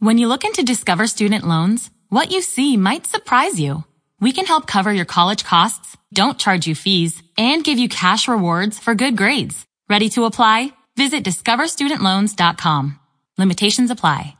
When 0.00 0.16
you 0.16 0.28
look 0.28 0.46
into 0.46 0.62
Discover 0.62 1.08
Student 1.08 1.46
Loans, 1.46 1.90
what 2.08 2.30
you 2.30 2.40
see 2.40 2.78
might 2.78 3.06
surprise 3.06 3.60
you. 3.60 3.84
We 4.18 4.32
can 4.32 4.46
help 4.46 4.66
cover 4.66 4.90
your 4.90 5.04
college 5.04 5.44
costs, 5.44 5.94
don't 6.14 6.38
charge 6.38 6.66
you 6.66 6.74
fees, 6.74 7.22
and 7.36 7.62
give 7.62 7.78
you 7.78 7.86
cash 7.90 8.26
rewards 8.26 8.78
for 8.78 8.94
good 8.94 9.14
grades. 9.14 9.66
Ready 9.90 10.08
to 10.10 10.24
apply? 10.24 10.72
Visit 10.96 11.22
discoverstudentloans.com. 11.22 12.98
Limitations 13.36 13.90
apply. 13.90 14.39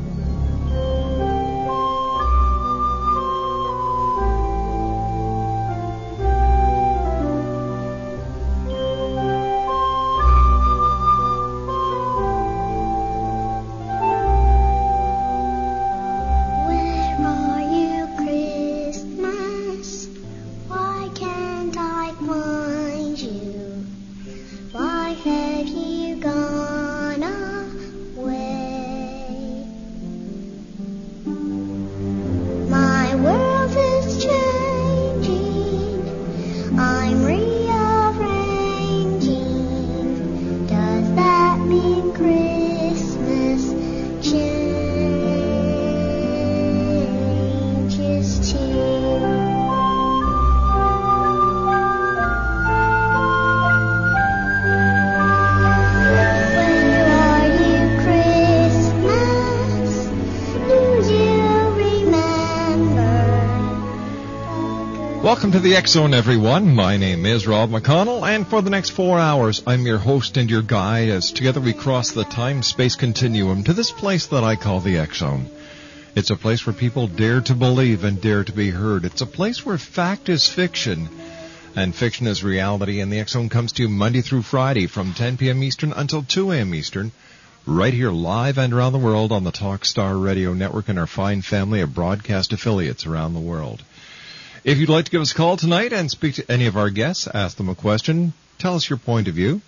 The 65.61 65.79
Zone, 65.85 66.15
everyone. 66.15 66.73
My 66.73 66.97
name 66.97 67.23
is 67.23 67.45
Rob 67.45 67.69
McConnell, 67.69 68.27
and 68.27 68.47
for 68.47 68.63
the 68.63 68.71
next 68.71 68.89
four 68.89 69.19
hours, 69.19 69.61
I'm 69.67 69.85
your 69.85 69.99
host 69.99 70.37
and 70.37 70.49
your 70.49 70.63
guide 70.63 71.09
as 71.09 71.31
together 71.31 71.59
we 71.59 71.73
cross 71.73 72.11
the 72.11 72.23
time-space 72.23 72.95
continuum 72.95 73.63
to 73.65 73.73
this 73.73 73.91
place 73.91 74.25
that 74.27 74.43
I 74.43 74.55
call 74.55 74.79
the 74.79 75.05
Zone. 75.13 75.45
It's 76.15 76.31
a 76.31 76.35
place 76.35 76.65
where 76.65 76.73
people 76.73 77.05
dare 77.05 77.41
to 77.41 77.53
believe 77.53 78.03
and 78.03 78.19
dare 78.19 78.43
to 78.43 78.51
be 78.51 78.71
heard. 78.71 79.05
It's 79.05 79.21
a 79.21 79.27
place 79.27 79.63
where 79.63 79.77
fact 79.77 80.29
is 80.29 80.49
fiction 80.49 81.07
and 81.75 81.93
fiction 81.93 82.25
is 82.25 82.43
reality, 82.43 82.99
and 82.99 83.13
the 83.13 83.23
Zone 83.27 83.49
comes 83.49 83.73
to 83.73 83.83
you 83.83 83.89
Monday 83.89 84.21
through 84.21 84.41
Friday 84.41 84.87
from 84.87 85.13
10 85.13 85.37
p.m. 85.37 85.61
Eastern 85.61 85.93
until 85.93 86.23
2 86.23 86.53
a.m. 86.53 86.73
Eastern, 86.73 87.11
right 87.67 87.93
here 87.93 88.09
live 88.09 88.57
and 88.57 88.73
around 88.73 88.93
the 88.93 88.99
world 88.99 89.31
on 89.31 89.43
the 89.43 89.51
Talkstar 89.51 90.23
Radio 90.23 90.55
Network 90.55 90.89
and 90.89 90.97
our 90.97 91.05
fine 91.05 91.43
family 91.43 91.81
of 91.81 91.93
broadcast 91.93 92.51
affiliates 92.51 93.05
around 93.05 93.35
the 93.35 93.39
world. 93.39 93.83
If 94.63 94.77
you'd 94.77 94.89
like 94.89 95.05
to 95.05 95.11
give 95.11 95.21
us 95.21 95.31
a 95.31 95.35
call 95.35 95.57
tonight 95.57 95.91
and 95.91 96.11
speak 96.11 96.35
to 96.35 96.51
any 96.51 96.67
of 96.67 96.77
our 96.77 96.91
guests, 96.91 97.27
ask 97.33 97.57
them 97.57 97.67
a 97.67 97.73
question, 97.73 98.33
tell 98.59 98.75
us 98.75 98.87
your 98.87 98.99
point 98.99 99.27
of 99.27 99.33
view. 99.33 99.63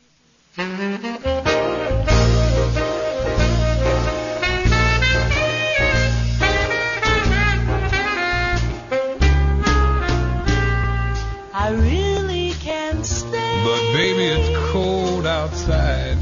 I 11.55 11.71
really 11.71 12.51
can't 12.61 13.07
stay. 13.07 13.63
But 13.65 13.93
baby, 13.95 14.25
it's 14.25 14.73
cold 14.73 15.27
outside. 15.27 16.19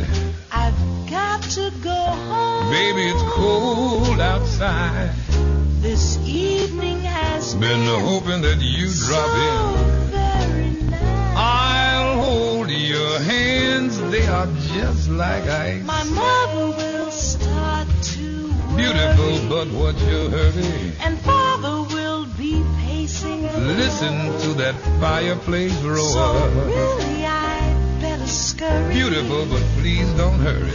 I've 0.53 1.11
got 1.11 1.43
to 1.43 1.73
go 1.83 1.91
home. 1.91 2.71
Baby, 2.71 3.09
it's 3.09 3.23
cold 3.35 3.86
outside. 4.21 5.11
This 5.81 6.19
evening 6.27 7.01
has 7.01 7.55
Been 7.55 7.87
hoping 7.87 8.43
that 8.43 8.59
you 8.61 8.87
drop 9.07 9.27
so 9.27 9.43
in. 9.43 10.11
very 10.11 10.71
nice. 10.91 11.37
I'll 11.37 12.23
hold 12.23 12.71
your 12.71 13.19
hands. 13.21 13.99
They 14.11 14.27
are 14.27 14.47
just 14.75 15.09
like 15.09 15.45
ice. 15.45 15.83
My 15.85 16.03
mother 16.05 16.67
will 16.77 17.11
start 17.11 17.87
to 18.15 18.53
worry. 18.73 18.83
Beautiful, 18.83 19.49
but 19.49 19.69
what's 19.69 20.03
your 20.03 20.31
hurry? 20.31 20.93
And 21.05 21.19
father 21.21 21.83
will 21.95 22.27
be 22.37 22.63
pacing. 22.81 23.43
Listen 23.77 24.17
to 24.43 24.49
that 24.63 24.75
fireplace 25.01 25.75
roar. 25.83 25.99
So 25.99 26.49
really, 26.67 27.27
I 27.27 27.99
better 28.01 28.27
scurry. 28.27 28.93
Beautiful, 28.95 29.47
but 29.47 29.63
please 29.79 30.09
don't 30.15 30.41
hurry. 30.41 30.73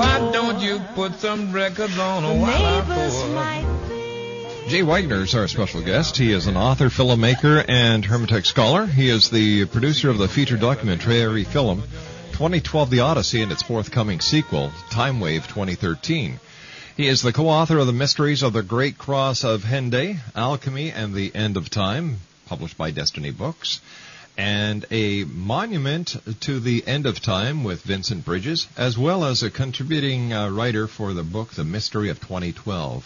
Why 0.00 0.30
don't 0.32 0.60
you 0.60 0.78
put 0.94 1.20
some 1.20 1.52
records 1.52 1.98
on 1.98 2.22
The 2.22 2.28
while 2.40 2.64
I 2.64 2.80
neighbors 2.80 3.14
pour? 3.14 3.28
might 3.34 3.66
think. 3.86 4.68
Jay 4.70 4.80
Weidner 4.80 5.22
is 5.24 5.34
our 5.34 5.46
special 5.46 5.82
guest. 5.82 6.16
He 6.16 6.32
is 6.32 6.46
an 6.46 6.56
author, 6.56 6.88
filmmaker, 6.88 7.62
and 7.68 8.02
Hermetic 8.02 8.46
scholar. 8.46 8.86
He 8.86 9.10
is 9.10 9.28
the 9.28 9.66
producer 9.66 10.08
of 10.08 10.16
the 10.16 10.26
feature 10.28 10.56
documentary 10.56 11.44
film 11.44 11.82
2012 12.32 12.88
The 12.88 13.00
Odyssey 13.00 13.42
and 13.42 13.52
its 13.52 13.62
forthcoming 13.62 14.20
sequel, 14.20 14.72
Time 14.90 15.20
Wave 15.20 15.46
2013. 15.48 16.40
He 16.96 17.06
is 17.06 17.20
the 17.20 17.32
co-author 17.34 17.76
of 17.78 17.86
The 17.86 17.92
Mysteries 17.92 18.42
of 18.42 18.54
the 18.54 18.62
Great 18.62 18.96
Cross 18.96 19.44
of 19.44 19.64
Hendaye, 19.64 20.18
Alchemy 20.34 20.92
and 20.92 21.12
the 21.12 21.30
End 21.34 21.58
of 21.58 21.68
Time, 21.68 22.20
published 22.46 22.78
by 22.78 22.90
Destiny 22.90 23.32
Books, 23.32 23.80
and 24.36 24.86
a 24.90 25.24
monument 25.24 26.16
to 26.40 26.60
the 26.60 26.86
end 26.86 27.06
of 27.06 27.20
time 27.20 27.64
with 27.64 27.82
Vincent 27.82 28.24
Bridges, 28.24 28.68
as 28.76 28.96
well 28.96 29.24
as 29.24 29.42
a 29.42 29.50
contributing 29.50 30.32
uh, 30.32 30.48
writer 30.48 30.86
for 30.86 31.12
the 31.12 31.22
book 31.22 31.50
The 31.52 31.64
Mystery 31.64 32.08
of 32.10 32.20
2012 32.20 33.04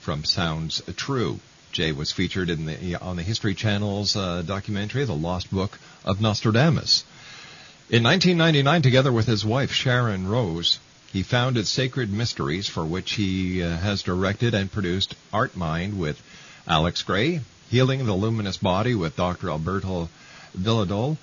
from 0.00 0.24
Sounds 0.24 0.82
True. 0.96 1.40
Jay 1.72 1.92
was 1.92 2.12
featured 2.12 2.48
in 2.48 2.66
the 2.66 2.96
on 2.96 3.16
the 3.16 3.22
History 3.22 3.54
Channel's 3.54 4.16
uh, 4.16 4.42
documentary 4.42 5.04
The 5.04 5.14
Lost 5.14 5.50
Book 5.50 5.78
of 6.04 6.20
Nostradamus. 6.20 7.04
In 7.88 8.02
1999, 8.02 8.82
together 8.82 9.12
with 9.12 9.26
his 9.26 9.44
wife 9.44 9.72
Sharon 9.72 10.26
Rose, 10.26 10.78
he 11.12 11.22
founded 11.22 11.66
Sacred 11.66 12.12
Mysteries, 12.12 12.68
for 12.68 12.84
which 12.84 13.12
he 13.12 13.62
uh, 13.62 13.76
has 13.76 14.02
directed 14.02 14.54
and 14.54 14.72
produced 14.72 15.14
Art 15.32 15.56
Mind 15.56 15.98
with 15.98 16.20
Alex 16.66 17.02
Grey, 17.02 17.40
Healing 17.70 18.04
the 18.06 18.12
Luminous 18.12 18.56
Body 18.56 18.94
with 18.94 19.16
Dr. 19.16 19.50
Alberto 19.50 20.08
Villoldo, 20.58 21.16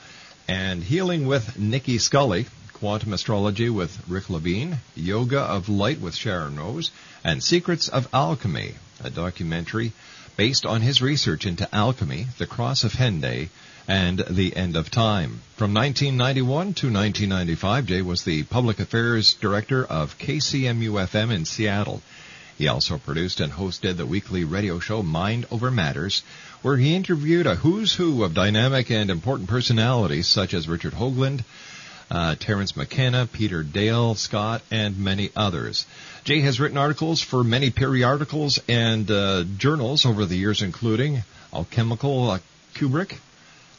and 0.47 0.83
Healing 0.83 1.25
with 1.27 1.57
Nicki 1.57 1.97
Scully, 1.97 2.47
Quantum 2.73 3.13
Astrology 3.13 3.69
with 3.69 3.97
Rick 4.07 4.29
Levine, 4.29 4.79
Yoga 4.95 5.39
of 5.39 5.69
Light 5.69 6.01
with 6.01 6.15
Sharon 6.15 6.57
Rose, 6.57 6.91
and 7.23 7.41
Secrets 7.41 7.87
of 7.87 8.07
Alchemy, 8.13 8.75
a 9.03 9.09
documentary 9.09 9.93
based 10.35 10.65
on 10.65 10.81
his 10.81 11.01
research 11.01 11.45
into 11.45 11.73
alchemy, 11.73 12.27
the 12.37 12.47
cross 12.47 12.83
of 12.83 12.93
Hendaye, 12.93 13.49
and 13.87 14.23
the 14.29 14.55
end 14.55 14.75
of 14.75 14.89
time. 14.89 15.41
From 15.57 15.73
1991 15.73 16.73
to 16.75 16.91
1995, 16.91 17.85
Jay 17.85 18.01
was 18.01 18.23
the 18.23 18.43
public 18.43 18.79
affairs 18.79 19.33
director 19.35 19.85
of 19.85 20.17
KCMU-FM 20.17 21.31
in 21.31 21.45
Seattle. 21.45 22.01
He 22.57 22.67
also 22.67 22.97
produced 22.97 23.39
and 23.39 23.51
hosted 23.51 23.97
the 23.97 24.05
weekly 24.05 24.43
radio 24.43 24.79
show 24.79 25.03
Mind 25.03 25.45
Over 25.51 25.71
Matters, 25.71 26.23
where 26.63 26.77
he 26.77 26.95
interviewed 26.95 27.45
a 27.45 27.55
who's 27.55 27.93
who 27.93 28.23
of 28.23 28.33
dynamic 28.33 28.89
and 28.89 29.11
important 29.11 29.49
personalities 29.49 30.27
such 30.27 30.53
as 30.53 30.67
Richard 30.67 30.93
Hoagland, 30.93 31.43
uh, 32.09 32.35
Terence 32.35 32.77
McKenna, 32.77 33.27
Peter 33.31 33.63
Dale, 33.63 34.15
Scott, 34.15 34.61
and 34.71 34.97
many 34.97 35.29
others. 35.35 35.85
Jay 36.23 36.39
has 36.39 36.61
written 36.61 36.77
articles 36.77 37.21
for 37.21 37.43
many 37.43 37.69
periodicals 37.69 38.59
and 38.69 39.11
uh, 39.11 39.43
journals 39.57 40.05
over 40.05 40.25
the 40.25 40.37
years, 40.37 40.61
including 40.61 41.23
Alchemical 41.53 42.31
uh, 42.31 42.39
Kubrick, 42.75 43.17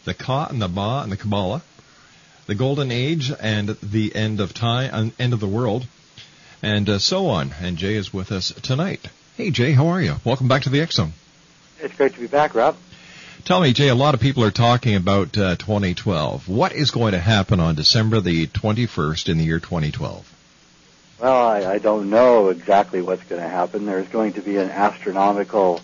The 0.05 0.15
Ka 0.15 0.47
and 0.51 0.61
the 0.61 0.69
Ba 0.69 1.01
and 1.03 1.11
the 1.11 1.17
Kabbalah, 1.17 1.63
The 2.47 2.55
Golden 2.55 2.91
Age 2.93 3.33
and 3.41 3.71
the 3.83 4.15
End 4.15 4.41
of 4.41 4.53
Time, 4.53 4.91
uh, 4.93 5.23
End 5.23 5.33
of 5.33 5.41
the 5.41 5.49
World, 5.49 5.87
and 6.63 6.87
uh, 6.91 6.99
so 6.99 7.29
on. 7.29 7.55
And 7.63 7.79
Jay 7.79 7.95
is 7.95 8.13
with 8.13 8.31
us 8.31 8.53
tonight. 8.63 9.09
Hey 9.39 9.51
Jay, 9.51 9.73
how 9.73 9.87
are 9.87 10.03
you? 10.03 10.17
Welcome 10.23 10.49
back 10.49 10.65
to 10.65 10.71
the 10.71 10.85
Zone. 10.91 11.15
It's 11.85 11.95
great 11.95 12.15
to 12.15 12.21
be 12.21 12.27
back, 12.27 12.55
Rob. 12.55 12.77
Tell 13.45 13.61
me, 13.61 13.75
Jay, 13.75 13.89
a 13.89 13.95
lot 13.95 14.15
of 14.15 14.21
people 14.21 14.43
are 14.43 14.51
talking 14.51 14.97
about 14.97 15.37
uh, 15.37 15.57
2012. 15.57 16.49
What 16.49 16.73
is 16.73 16.91
going 16.91 17.13
to 17.13 17.19
happen 17.19 17.61
on 17.61 17.75
December 17.75 18.21
the 18.21 18.47
21st 18.47 19.29
in 19.29 19.37
the 19.37 19.45
year 19.45 19.61
2012? 19.61 20.33
Well, 21.21 21.47
I, 21.47 21.73
I 21.73 21.79
don't 21.79 22.09
know 22.09 22.49
exactly 22.49 23.03
what's 23.03 23.23
going 23.25 23.43
to 23.43 23.49
happen. 23.49 23.85
There's 23.85 24.09
going 24.09 24.33
to 24.33 24.41
be 24.41 24.57
an 24.57 24.71
astronomical 24.71 25.83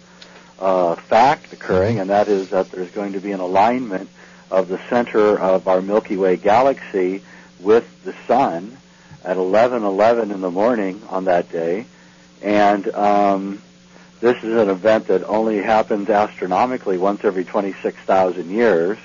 uh, 0.58 0.94
fact 0.94 1.52
occurring, 1.52 2.00
and 2.00 2.08
that 2.08 2.28
is 2.28 2.48
that 2.48 2.70
there's 2.70 2.90
going 2.92 3.12
to 3.12 3.20
be 3.20 3.32
an 3.32 3.40
alignment 3.40 4.08
of 4.50 4.68
the 4.68 4.80
center 4.88 5.38
of 5.38 5.68
our 5.68 5.82
Milky 5.82 6.16
Way 6.16 6.38
galaxy 6.38 7.22
with 7.60 8.04
the 8.04 8.14
sun 8.26 8.74
at 9.22 9.36
11:11 9.36 10.32
in 10.32 10.40
the 10.40 10.50
morning 10.50 11.02
on 11.10 11.26
that 11.26 11.52
day, 11.52 11.84
and 12.40 12.88
um, 12.94 13.62
this 14.20 14.36
is 14.42 14.54
an 14.54 14.68
event 14.68 15.06
that 15.08 15.24
only 15.24 15.58
happens 15.58 16.10
astronomically 16.10 16.98
once 16.98 17.24
every 17.24 17.44
26,000 17.44 18.50
years. 18.50 18.98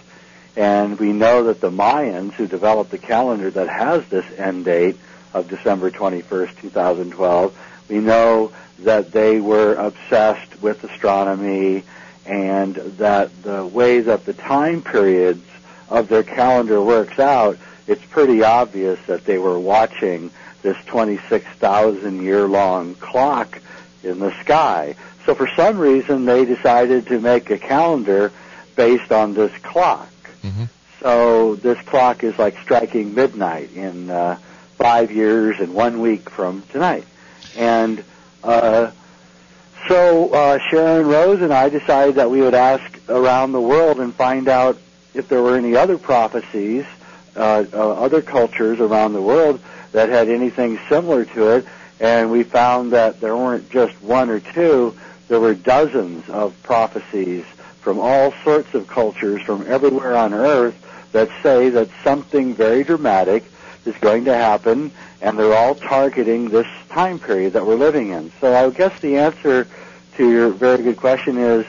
And 0.57 0.99
we 0.99 1.11
know 1.13 1.45
that 1.45 1.61
the 1.61 1.71
Mayans, 1.71 2.33
who 2.33 2.47
developed 2.47 2.91
the 2.91 2.97
calendar 2.97 3.49
that 3.51 3.69
has 3.69 4.05
this 4.07 4.25
end 4.37 4.65
date 4.65 4.97
of 5.33 5.49
December 5.49 5.91
21st, 5.91 6.61
2012, 6.61 7.57
we 7.89 7.99
know 7.99 8.51
that 8.79 9.11
they 9.11 9.39
were 9.39 9.73
obsessed 9.75 10.61
with 10.61 10.83
astronomy 10.83 11.83
and 12.25 12.75
that 12.75 13.43
the 13.43 13.65
way 13.65 14.01
that 14.01 14.25
the 14.25 14.33
time 14.33 14.81
periods 14.81 15.45
of 15.89 16.07
their 16.07 16.23
calendar 16.23 16.81
works 16.81 17.19
out, 17.19 17.57
it's 17.87 18.03
pretty 18.05 18.43
obvious 18.43 18.99
that 19.07 19.25
they 19.25 19.37
were 19.37 19.59
watching 19.59 20.31
this 20.61 20.77
26,000 20.85 22.21
year 22.23 22.47
long 22.47 22.95
clock 22.95 23.61
in 24.05 24.19
the 24.19 24.31
sky. 24.41 24.95
So 25.25 25.35
for 25.35 25.47
some 25.55 25.77
reason 25.77 26.25
they 26.25 26.45
decided 26.45 27.07
to 27.07 27.19
make 27.19 27.49
a 27.49 27.57
calendar 27.57 28.31
based 28.75 29.11
on 29.11 29.33
this 29.33 29.51
clock. 29.63 30.09
Mm-hmm. 30.43 30.65
So 30.99 31.55
this 31.55 31.79
clock 31.85 32.23
is 32.23 32.37
like 32.37 32.57
striking 32.59 33.13
midnight 33.13 33.73
in 33.73 34.09
uh, 34.09 34.37
five 34.77 35.11
years 35.11 35.59
and 35.59 35.73
one 35.73 35.99
week 35.99 36.29
from 36.29 36.63
tonight. 36.71 37.05
And 37.57 38.03
uh, 38.43 38.91
so 39.87 40.29
uh, 40.33 40.59
Sharon 40.69 41.07
Rose 41.07 41.41
and 41.41 41.53
I 41.53 41.69
decided 41.69 42.15
that 42.15 42.29
we 42.29 42.41
would 42.41 42.55
ask 42.55 42.83
around 43.09 43.51
the 43.51 43.61
world 43.61 43.99
and 43.99 44.13
find 44.13 44.47
out 44.47 44.77
if 45.13 45.29
there 45.29 45.41
were 45.41 45.55
any 45.55 45.75
other 45.75 45.97
prophecies, 45.97 46.85
uh, 47.35 47.65
uh, 47.71 47.93
other 47.93 48.21
cultures 48.21 48.79
around 48.79 49.13
the 49.13 49.21
world 49.21 49.61
that 49.91 50.09
had 50.09 50.29
anything 50.29 50.79
similar 50.89 51.25
to 51.25 51.49
it. 51.57 51.65
And 51.99 52.31
we 52.31 52.43
found 52.43 52.91
that 52.93 53.21
there 53.21 53.35
weren't 53.35 53.69
just 53.69 54.01
one 54.01 54.29
or 54.29 54.39
two, 54.39 54.95
there 55.27 55.39
were 55.39 55.53
dozens 55.53 56.29
of 56.29 56.61
prophecies 56.63 57.45
from 57.81 57.99
all 57.99 58.33
sorts 58.43 58.73
of 58.73 58.87
cultures 58.87 59.41
from 59.41 59.65
everywhere 59.67 60.15
on 60.15 60.33
earth 60.33 60.75
that 61.11 61.29
say 61.41 61.69
that 61.69 61.89
something 62.03 62.53
very 62.53 62.83
dramatic 62.83 63.43
is 63.85 63.95
going 63.97 64.25
to 64.25 64.33
happen 64.33 64.91
and 65.21 65.39
they're 65.39 65.55
all 65.55 65.75
targeting 65.75 66.49
this 66.49 66.67
time 66.89 67.19
period 67.19 67.53
that 67.53 67.65
we're 67.65 67.75
living 67.75 68.09
in. 68.09 68.31
So 68.41 68.53
I 68.53 68.69
guess 68.69 68.99
the 68.99 69.17
answer 69.17 69.67
to 70.17 70.29
your 70.29 70.49
very 70.49 70.83
good 70.83 70.97
question 70.97 71.37
is 71.37 71.65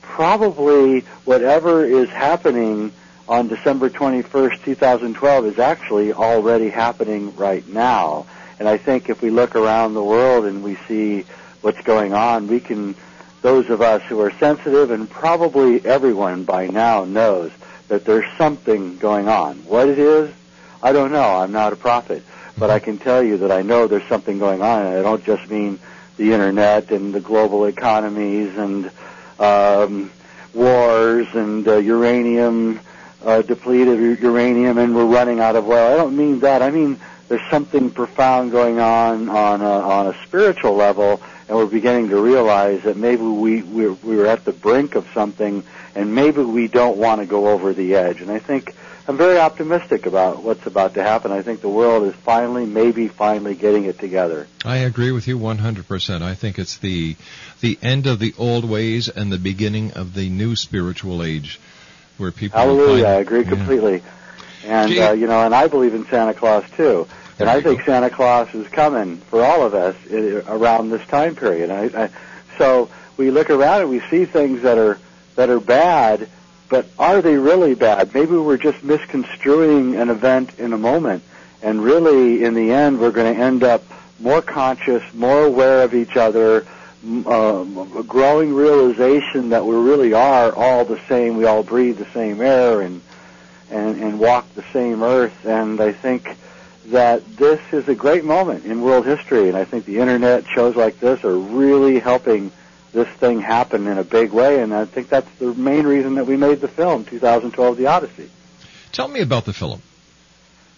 probably 0.00 1.00
whatever 1.24 1.84
is 1.84 2.08
happening 2.10 2.92
on 3.28 3.48
December 3.48 3.88
21st, 3.88 4.62
2012 4.64 5.46
is 5.46 5.58
actually 5.58 6.12
already 6.12 6.68
happening 6.68 7.34
right 7.36 7.66
now. 7.68 8.26
And 8.58 8.68
I 8.68 8.76
think 8.76 9.08
if 9.08 9.22
we 9.22 9.30
look 9.30 9.56
around 9.56 9.94
the 9.94 10.02
world 10.02 10.44
and 10.44 10.62
we 10.62 10.76
see 10.88 11.24
what's 11.60 11.80
going 11.82 12.12
on, 12.12 12.46
we 12.46 12.60
can, 12.60 12.94
those 13.42 13.68
of 13.70 13.80
us 13.80 14.02
who 14.02 14.20
are 14.20 14.30
sensitive 14.32 14.90
and 14.90 15.08
probably 15.08 15.84
everyone 15.84 16.44
by 16.44 16.66
now 16.66 17.04
knows 17.04 17.50
that 17.88 18.04
there's 18.04 18.30
something 18.38 18.96
going 18.98 19.28
on. 19.28 19.56
What 19.64 19.88
it 19.88 19.98
is, 19.98 20.32
I 20.82 20.92
don't 20.92 21.12
know. 21.12 21.36
I'm 21.36 21.52
not 21.52 21.72
a 21.72 21.76
prophet. 21.76 22.22
But 22.56 22.70
I 22.70 22.78
can 22.78 22.98
tell 22.98 23.22
you 23.22 23.38
that 23.38 23.50
I 23.50 23.62
know 23.62 23.88
there's 23.88 24.08
something 24.08 24.38
going 24.38 24.62
on, 24.62 24.86
and 24.86 24.96
I 24.96 25.02
don't 25.02 25.24
just 25.24 25.50
mean 25.50 25.80
the 26.16 26.32
internet 26.32 26.92
and 26.92 27.12
the 27.12 27.20
global 27.20 27.64
economies 27.64 28.56
and 28.56 28.90
um, 29.40 30.12
wars 30.54 31.26
and 31.34 31.66
uh, 31.66 31.76
uranium, 31.78 32.78
uh, 33.24 33.42
depleted 33.42 34.20
uranium, 34.20 34.78
and 34.78 34.94
we're 34.94 35.04
running 35.04 35.40
out 35.40 35.56
of 35.56 35.68
oil. 35.68 35.92
I 35.92 35.96
don't 35.96 36.16
mean 36.16 36.40
that. 36.40 36.62
I 36.62 36.70
mean 36.70 37.00
there's 37.28 37.48
something 37.50 37.90
profound 37.90 38.50
going 38.52 38.78
on 38.80 39.28
on 39.28 39.60
a, 39.60 39.64
on 39.64 40.06
a 40.08 40.14
spiritual 40.26 40.74
level, 40.74 41.20
and 41.48 41.56
we're 41.56 41.66
beginning 41.66 42.08
to 42.10 42.20
realize 42.20 42.82
that 42.82 42.96
maybe 42.96 43.22
we 43.22 43.62
we're, 43.62 43.92
we're 43.94 44.26
at 44.26 44.44
the 44.44 44.52
brink 44.52 44.94
of 44.94 45.06
something, 45.14 45.62
and 45.94 46.14
maybe 46.14 46.42
we 46.42 46.68
don't 46.68 46.96
want 46.98 47.20
to 47.20 47.26
go 47.26 47.48
over 47.48 47.72
the 47.72 47.94
edge. 47.94 48.20
And 48.20 48.30
I 48.30 48.38
think 48.38 48.74
I'm 49.06 49.16
very 49.16 49.38
optimistic 49.38 50.06
about 50.06 50.42
what's 50.42 50.66
about 50.66 50.94
to 50.94 51.02
happen. 51.02 51.30
I 51.32 51.42
think 51.42 51.60
the 51.60 51.68
world 51.68 52.04
is 52.04 52.14
finally, 52.14 52.64
maybe 52.64 53.08
finally, 53.08 53.54
getting 53.54 53.84
it 53.84 53.98
together. 53.98 54.46
I 54.64 54.78
agree 54.78 55.12
with 55.12 55.28
you 55.28 55.38
100%. 55.38 56.22
I 56.22 56.34
think 56.34 56.58
it's 56.58 56.78
the 56.78 57.16
the 57.60 57.78
end 57.82 58.06
of 58.06 58.18
the 58.18 58.34
old 58.38 58.64
ways 58.68 59.08
and 59.08 59.30
the 59.32 59.38
beginning 59.38 59.92
of 59.92 60.14
the 60.14 60.28
new 60.28 60.56
spiritual 60.56 61.22
age, 61.22 61.58
where 62.18 62.30
people. 62.30 62.58
Hallelujah! 62.58 63.04
find- 63.04 63.06
I 63.06 63.20
agree 63.20 63.42
Yeah. 63.44 63.50
completely. 63.50 64.02
And 64.64 64.90
Gee. 64.90 65.00
uh, 65.00 65.12
you 65.12 65.26
know, 65.26 65.44
and 65.44 65.54
I 65.54 65.68
believe 65.68 65.94
in 65.94 66.06
Santa 66.06 66.34
Claus 66.34 66.64
too. 66.76 67.06
And 67.38 67.48
I 67.48 67.60
think 67.60 67.80
go. 67.80 67.86
Santa 67.86 68.10
Claus 68.10 68.54
is 68.54 68.68
coming 68.68 69.16
for 69.16 69.44
all 69.44 69.62
of 69.62 69.74
us 69.74 69.96
around 70.46 70.90
this 70.90 71.04
time 71.08 71.34
period. 71.34 71.70
I, 71.70 72.04
I, 72.04 72.10
so 72.58 72.88
we 73.16 73.30
look 73.30 73.50
around 73.50 73.82
and 73.82 73.90
we 73.90 74.00
see 74.08 74.24
things 74.24 74.62
that 74.62 74.78
are 74.78 74.98
that 75.34 75.50
are 75.50 75.60
bad, 75.60 76.28
but 76.68 76.86
are 76.98 77.20
they 77.20 77.36
really 77.36 77.74
bad? 77.74 78.14
Maybe 78.14 78.36
we're 78.36 78.56
just 78.56 78.84
misconstruing 78.84 79.96
an 79.96 80.10
event 80.10 80.58
in 80.58 80.72
a 80.72 80.78
moment, 80.78 81.24
and 81.60 81.82
really, 81.82 82.44
in 82.44 82.54
the 82.54 82.70
end, 82.70 83.00
we're 83.00 83.10
going 83.10 83.34
to 83.34 83.40
end 83.40 83.64
up 83.64 83.82
more 84.20 84.40
conscious, 84.40 85.02
more 85.12 85.44
aware 85.44 85.82
of 85.82 85.92
each 85.92 86.16
other, 86.16 86.64
um, 87.04 87.96
a 87.96 88.02
growing 88.04 88.54
realization 88.54 89.50
that 89.50 89.64
we 89.66 89.74
really 89.74 90.14
are 90.14 90.54
all 90.54 90.84
the 90.84 91.00
same. 91.08 91.36
We 91.36 91.44
all 91.46 91.64
breathe 91.64 91.98
the 91.98 92.10
same 92.12 92.40
air 92.40 92.80
and 92.80 93.02
and, 93.74 94.00
and 94.00 94.18
walk 94.18 94.52
the 94.54 94.64
same 94.72 95.02
earth. 95.02 95.44
And 95.44 95.80
I 95.80 95.92
think 95.92 96.36
that 96.86 97.24
this 97.36 97.60
is 97.72 97.88
a 97.88 97.94
great 97.94 98.24
moment 98.24 98.64
in 98.64 98.80
world 98.80 99.04
history. 99.04 99.48
And 99.48 99.56
I 99.56 99.64
think 99.64 99.84
the 99.84 99.98
internet 99.98 100.46
shows 100.46 100.76
like 100.76 101.00
this 101.00 101.24
are 101.24 101.36
really 101.36 101.98
helping 101.98 102.52
this 102.92 103.08
thing 103.08 103.40
happen 103.40 103.86
in 103.88 103.98
a 103.98 104.04
big 104.04 104.32
way. 104.32 104.62
And 104.62 104.72
I 104.72 104.84
think 104.84 105.08
that's 105.08 105.30
the 105.38 105.52
main 105.54 105.86
reason 105.86 106.14
that 106.14 106.26
we 106.26 106.36
made 106.36 106.60
the 106.60 106.68
film 106.68 107.04
2012: 107.04 107.76
The 107.76 107.86
Odyssey. 107.86 108.30
Tell 108.92 109.08
me 109.08 109.20
about 109.20 109.44
the 109.44 109.52
film. 109.52 109.82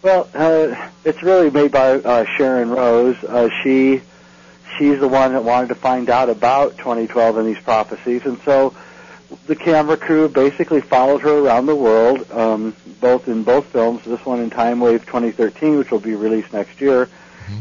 Well, 0.01 0.29
uh, 0.35 0.91
it's 1.05 1.23
really 1.23 1.51
made 1.51 1.73
by 1.73 1.95
uh, 1.95 2.25
Sharon 2.37 2.71
Rose. 2.71 3.17
Uh, 3.23 3.51
she 3.63 4.01
she's 4.79 4.99
the 5.01 5.09
one 5.09 5.33
that 5.33 5.45
wanted 5.45 5.69
to 5.69 5.75
find 5.75 6.09
out 6.09 6.31
about 6.31 6.79
2012 6.79 7.37
and 7.37 7.47
these 7.47 7.63
prophecies, 7.63 8.25
and 8.25 8.41
so 8.43 8.75
the 9.47 9.57
camera 9.57 9.97
crew 9.97 10.29
basically 10.29 10.81
followed 10.81 11.21
her 11.23 11.39
around 11.39 11.67
the 11.67 11.75
world, 11.75 12.31
um, 12.33 12.75
both 13.01 13.29
in 13.29 13.43
both 13.43 13.67
films. 13.67 14.05
This 14.05 14.25
one 14.25 14.41
in 14.41 14.51
Time 14.51 14.81
Wave 14.81 15.05
2013, 15.07 15.79
which 15.79 15.91
will 15.91 16.01
be 16.01 16.15
released 16.15 16.53
next 16.53 16.81
year, 16.81 17.09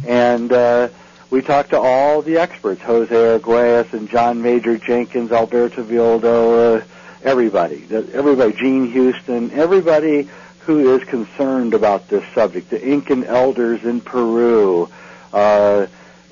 and 0.07 0.51
uh, 0.51 0.89
we 1.29 1.41
talked 1.41 1.71
to 1.71 1.79
all 1.79 2.21
the 2.21 2.37
experts: 2.37 2.81
Jose 2.81 3.13
Arguelles 3.13 3.93
and 3.93 4.09
John 4.09 4.41
Major 4.41 4.77
Jenkins, 4.77 5.31
Alberto 5.31 5.83
Villoldo, 5.83 6.79
uh, 6.79 6.85
everybody, 7.23 7.85
everybody, 7.91 8.53
Jean 8.53 8.91
Houston, 8.91 9.51
everybody 9.51 10.29
who 10.59 10.95
is 10.95 11.03
concerned 11.07 11.73
about 11.73 12.07
this 12.09 12.23
subject, 12.33 12.69
the 12.69 12.83
Incan 12.83 13.23
elders 13.23 13.83
in 13.83 14.01
Peru, 14.01 14.89
uh, 15.33 15.85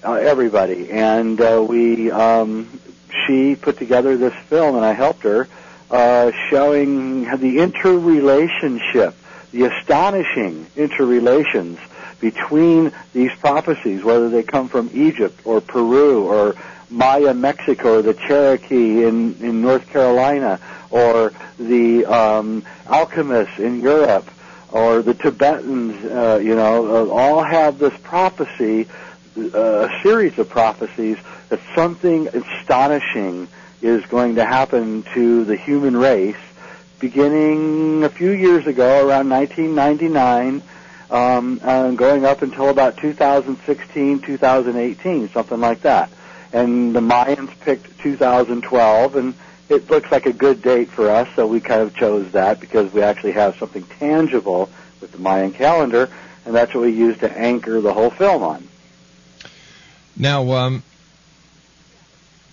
uh, 0.04 0.14
everybody, 0.14 0.92
and 0.92 1.40
uh, 1.40 1.64
we, 1.68 2.10
um, 2.12 2.80
she 3.26 3.56
put 3.56 3.78
together 3.78 4.18
this 4.18 4.34
film, 4.48 4.76
and 4.76 4.86
I 4.86 4.94
helped 4.94 5.24
her, 5.24 5.48
uh, 5.92 6.32
showing 6.50 7.24
the 7.24 7.60
interrelationship, 7.60 9.16
the 9.52 9.66
astonishing 9.66 10.66
interrelations 10.76 11.80
between 12.20 12.92
these 13.14 13.32
prophecies, 13.40 14.04
whether 14.04 14.30
they 14.30 14.44
come 14.44 14.70
from 14.70 14.90
Egypt 14.94 15.40
or 15.44 15.62
Peru 15.62 16.26
or 16.26 16.56
Maya 16.90 17.34
Mexico 17.34 18.00
or 18.00 18.02
the 18.02 18.14
Cherokee 18.14 19.04
in, 19.04 19.36
in 19.42 19.62
North 19.62 19.88
Carolina 19.90 20.60
or 20.90 21.34
the 21.60 22.06
um, 22.06 22.64
alchemists 22.88 23.60
in 23.60 23.82
Europe 23.82 24.30
or 24.72 25.02
the 25.02 25.14
Tibetans, 25.14 26.04
uh, 26.06 26.40
you 26.42 26.56
know, 26.56 27.10
uh, 27.10 27.14
all 27.14 27.44
have 27.44 27.78
this 27.78 27.94
prophecy, 28.04 28.88
a 29.36 29.90
series 30.02 30.38
of 30.38 30.50
prophecies 30.50 31.18
that 31.50 31.60
something 31.76 32.28
astonishing 32.28 33.48
is 33.82 34.06
going 34.06 34.36
to 34.36 34.46
happen 34.46 35.04
to 35.14 35.44
the 35.46 35.56
human 35.56 35.98
race 35.98 36.38
beginning 37.04 38.02
a 38.06 38.10
few 38.10 38.32
years 38.32 38.66
ago, 38.66 39.06
around 39.06 39.30
1999, 39.30 40.62
um, 41.12 41.60
and 41.62 41.98
going 41.98 42.24
up 42.24 42.42
until 42.42 42.70
about 42.70 42.96
2016, 42.96 44.22
2018, 44.22 45.30
something 45.30 45.60
like 45.60 45.82
that. 45.82 46.10
And 46.54 46.96
the 46.96 47.02
Mayans 47.02 47.50
picked 47.60 48.00
2012, 48.00 49.16
and 49.18 49.34
it 49.68 49.90
looks 49.90 50.10
like 50.14 50.26
a 50.28 50.32
good 50.32 50.62
date 50.62 50.90
for 50.90 51.10
us, 51.10 51.28
so 51.36 51.46
we 51.46 51.60
kind 51.60 51.82
of 51.82 51.94
chose 51.94 52.32
that 52.32 52.62
because 52.62 52.94
we 52.94 53.02
actually 53.02 53.34
have 53.34 53.58
something 53.58 53.84
tangible 53.84 54.70
with 55.02 55.12
the 55.12 55.18
Mayan 55.18 55.52
calendar, 55.52 56.10
and 56.46 56.56
that's 56.56 56.74
what 56.74 56.82
we 56.84 56.92
use 56.92 57.18
to 57.18 57.38
anchor 57.38 57.82
the 57.82 57.94
whole 57.94 58.12
film 58.12 58.44
on. 58.44 58.66
Now, 60.16 60.52
um, 60.54 60.84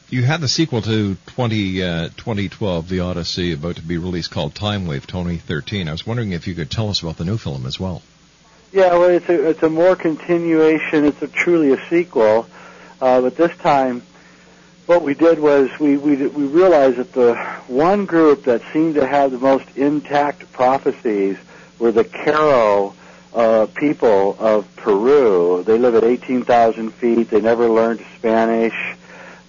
you 0.09 0.23
had 0.23 0.41
the 0.41 0.49
sequel 0.49 0.83
to 0.83 1.17
20, 1.27 1.83
uh, 1.83 2.09
2012, 2.17 2.89
The 2.89 3.01
Odyssey, 3.01 3.53
about 3.53 3.77
to 3.77 3.83
be 3.83 3.99
released 3.99 4.31
called 4.31 4.55
Time 4.55 4.87
Wave 4.87 5.07
2013. 5.07 5.89
I 5.89 5.93
was 5.93 6.07
wondering 6.07 6.33
if 6.33 6.47
you 6.47 6.55
could 6.55 6.71
tell 6.71 6.89
us 6.89 7.03
about 7.03 7.19
the 7.19 7.25
new 7.25 7.37
film 7.37 7.67
as 7.67 7.79
well. 7.79 8.03
Yeah, 8.73 8.93
well, 8.93 9.11
it's 9.11 9.29
a 9.29 9.49
it's 9.49 9.63
a 9.65 9.69
more 9.69 9.97
continuation. 9.97 11.05
It's 11.05 11.21
a 11.23 11.27
truly 11.27 11.73
a 11.73 11.89
sequel, 11.89 12.47
uh, 13.01 13.21
but 13.21 13.37
this 13.37 13.57
time, 13.57 14.03
what 14.87 15.03
we 15.03 15.15
did 15.15 15.41
was 15.41 15.69
we 15.81 15.97
we 15.97 16.29
we 16.29 16.45
realized 16.45 16.99
that 16.99 17.13
the 17.13 17.35
one 17.67 18.07
group 18.07 18.45
that 18.45 18.63
seemed 18.73 18.95
to 18.95 19.05
have 19.05 19.33
the 19.33 19.39
most 19.39 19.77
intact 19.77 20.53
prophecies 20.53 21.37
were 21.81 21.91
the 21.91 22.05
Q'ero 22.05 22.95
uh, 23.35 23.67
people 23.75 24.37
of 24.39 24.75
Peru. 24.77 25.63
They 25.65 25.79
live 25.79 25.95
at 25.95 26.05
18,000 26.05 26.93
feet. 26.95 27.31
They 27.31 27.41
never 27.41 27.69
learned 27.69 28.05
Spanish. 28.17 28.75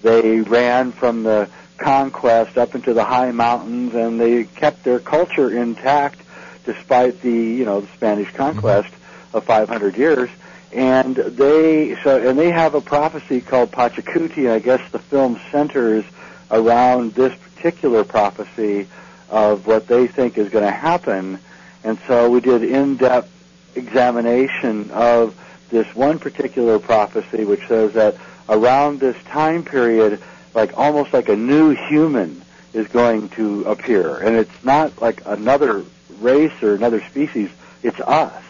They 0.02 0.42
ran 0.42 0.92
from 0.92 1.24
the 1.24 1.50
conquest 1.78 2.58
up 2.58 2.76
into 2.76 2.94
the 2.94 3.04
high 3.04 3.32
mountains, 3.32 3.94
and 3.96 4.20
they 4.20 4.44
kept 4.44 4.84
their 4.84 5.00
culture 5.00 5.50
intact 5.56 6.20
despite 6.64 7.22
the 7.22 7.32
you 7.32 7.66
know 7.66 7.82
the 7.82 7.88
Spanish 7.94 8.32
conquest 8.34 8.94
of 9.34 9.44
500 9.44 9.98
years. 9.98 10.30
And 10.72 11.16
they 11.16 11.96
so 12.04 12.28
and 12.28 12.38
they 12.38 12.52
have 12.52 12.76
a 12.76 12.82
prophecy 12.82 13.42
called 13.42 13.72
Pachacuti. 13.72 14.50
I 14.50 14.60
guess 14.60 14.82
the 14.92 15.00
film 15.00 15.40
centers 15.52 16.06
around 16.50 17.14
this 17.14 17.38
particular 17.40 18.04
prophecy 18.04 18.88
of 19.30 19.66
what 19.66 19.88
they 19.88 20.08
think 20.08 20.38
is 20.38 20.50
going 20.50 20.66
to 20.66 20.72
happen. 20.72 21.40
And 21.84 21.98
so 22.08 22.30
we 22.30 22.42
did 22.42 22.64
in-depth 22.64 23.30
examination 23.76 24.92
of 24.92 25.36
this 25.70 25.88
one 25.96 26.20
particular 26.20 26.80
prophecy, 26.80 27.46
which 27.46 27.66
says 27.68 27.94
that 27.94 28.16
around 28.50 29.00
this 29.00 29.16
time 29.26 29.64
period, 29.64 30.22
like 30.54 30.78
almost 30.78 31.14
like 31.14 31.30
a 31.30 31.36
new 31.36 31.72
human 31.72 32.42
is 32.74 32.88
going 32.88 33.30
to 33.30 33.64
appear, 33.66 34.18
and 34.18 34.36
it's 34.36 34.64
not 34.64 35.02
like 35.02 35.22
another 35.26 35.84
race 36.20 36.62
or 36.62 36.76
another 36.76 37.02
species; 37.10 37.50
it's 37.84 38.00
us, 38.02 38.44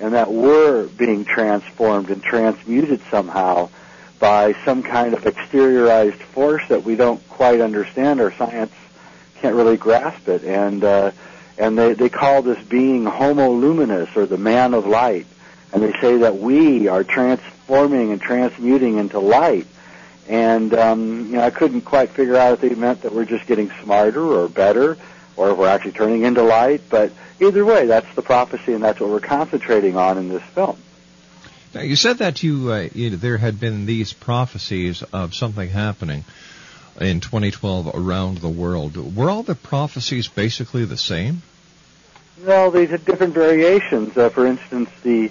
and 0.00 0.14
that 0.14 0.32
we're 0.32 0.86
being 0.86 1.24
transformed 1.24 2.10
and 2.10 2.22
transmuted 2.22 3.00
somehow 3.10 3.68
by 4.18 4.54
some 4.64 4.82
kind 4.82 5.14
of 5.14 5.24
exteriorized 5.24 6.14
force 6.14 6.62
that 6.68 6.84
we 6.84 6.94
don't 6.94 7.26
quite 7.28 7.60
understand. 7.60 8.20
Our 8.20 8.32
science 8.32 8.72
can't 9.40 9.56
really 9.56 9.76
grasp 9.76 10.28
it, 10.28 10.44
and 10.44 10.84
uh, 10.84 11.10
and 11.58 11.76
they 11.78 11.94
they 11.94 12.08
call 12.08 12.42
this 12.42 12.62
being 12.64 13.04
Homo 13.04 13.50
luminous 13.50 14.14
or 14.16 14.26
the 14.26 14.38
man 14.38 14.74
of 14.74 14.86
light, 14.86 15.26
and 15.72 15.82
they 15.82 15.92
say 16.00 16.18
that 16.18 16.38
we 16.38 16.88
are 16.88 17.04
transforming 17.04 18.12
and 18.12 18.20
transmuting 18.20 18.98
into 18.98 19.18
light. 19.18 19.66
And 20.28 20.72
um, 20.74 21.26
you 21.26 21.36
know, 21.36 21.42
I 21.42 21.50
couldn't 21.50 21.82
quite 21.82 22.10
figure 22.10 22.36
out 22.36 22.54
if 22.54 22.60
they 22.60 22.74
meant 22.74 23.02
that 23.02 23.12
we're 23.14 23.24
just 23.24 23.46
getting 23.46 23.70
smarter 23.82 24.22
or 24.22 24.48
better, 24.48 24.96
or 25.36 25.50
if 25.50 25.58
we're 25.58 25.68
actually 25.68 25.92
turning 25.92 26.22
into 26.22 26.42
light. 26.42 26.82
But 26.88 27.12
either 27.40 27.64
way, 27.64 27.86
that's 27.86 28.12
the 28.14 28.22
prophecy, 28.22 28.72
and 28.72 28.82
that's 28.82 29.00
what 29.00 29.10
we're 29.10 29.20
concentrating 29.20 29.96
on 29.96 30.18
in 30.18 30.28
this 30.28 30.42
film. 30.42 30.78
Now, 31.74 31.80
you 31.80 31.96
said 31.96 32.18
that 32.18 32.42
you, 32.42 32.70
uh, 32.70 32.88
you 32.94 33.16
there 33.16 33.38
had 33.38 33.58
been 33.58 33.86
these 33.86 34.12
prophecies 34.12 35.02
of 35.12 35.34
something 35.34 35.68
happening 35.70 36.24
in 37.00 37.20
2012 37.20 37.90
around 37.94 38.38
the 38.38 38.48
world. 38.48 39.16
Were 39.16 39.30
all 39.30 39.42
the 39.42 39.54
prophecies 39.54 40.28
basically 40.28 40.84
the 40.84 40.96
same? 40.96 41.42
No, 42.44 42.70
they 42.70 42.86
had 42.86 43.04
different 43.04 43.34
variations. 43.34 44.16
Uh, 44.16 44.28
for 44.28 44.46
instance, 44.46 44.90
the 45.02 45.30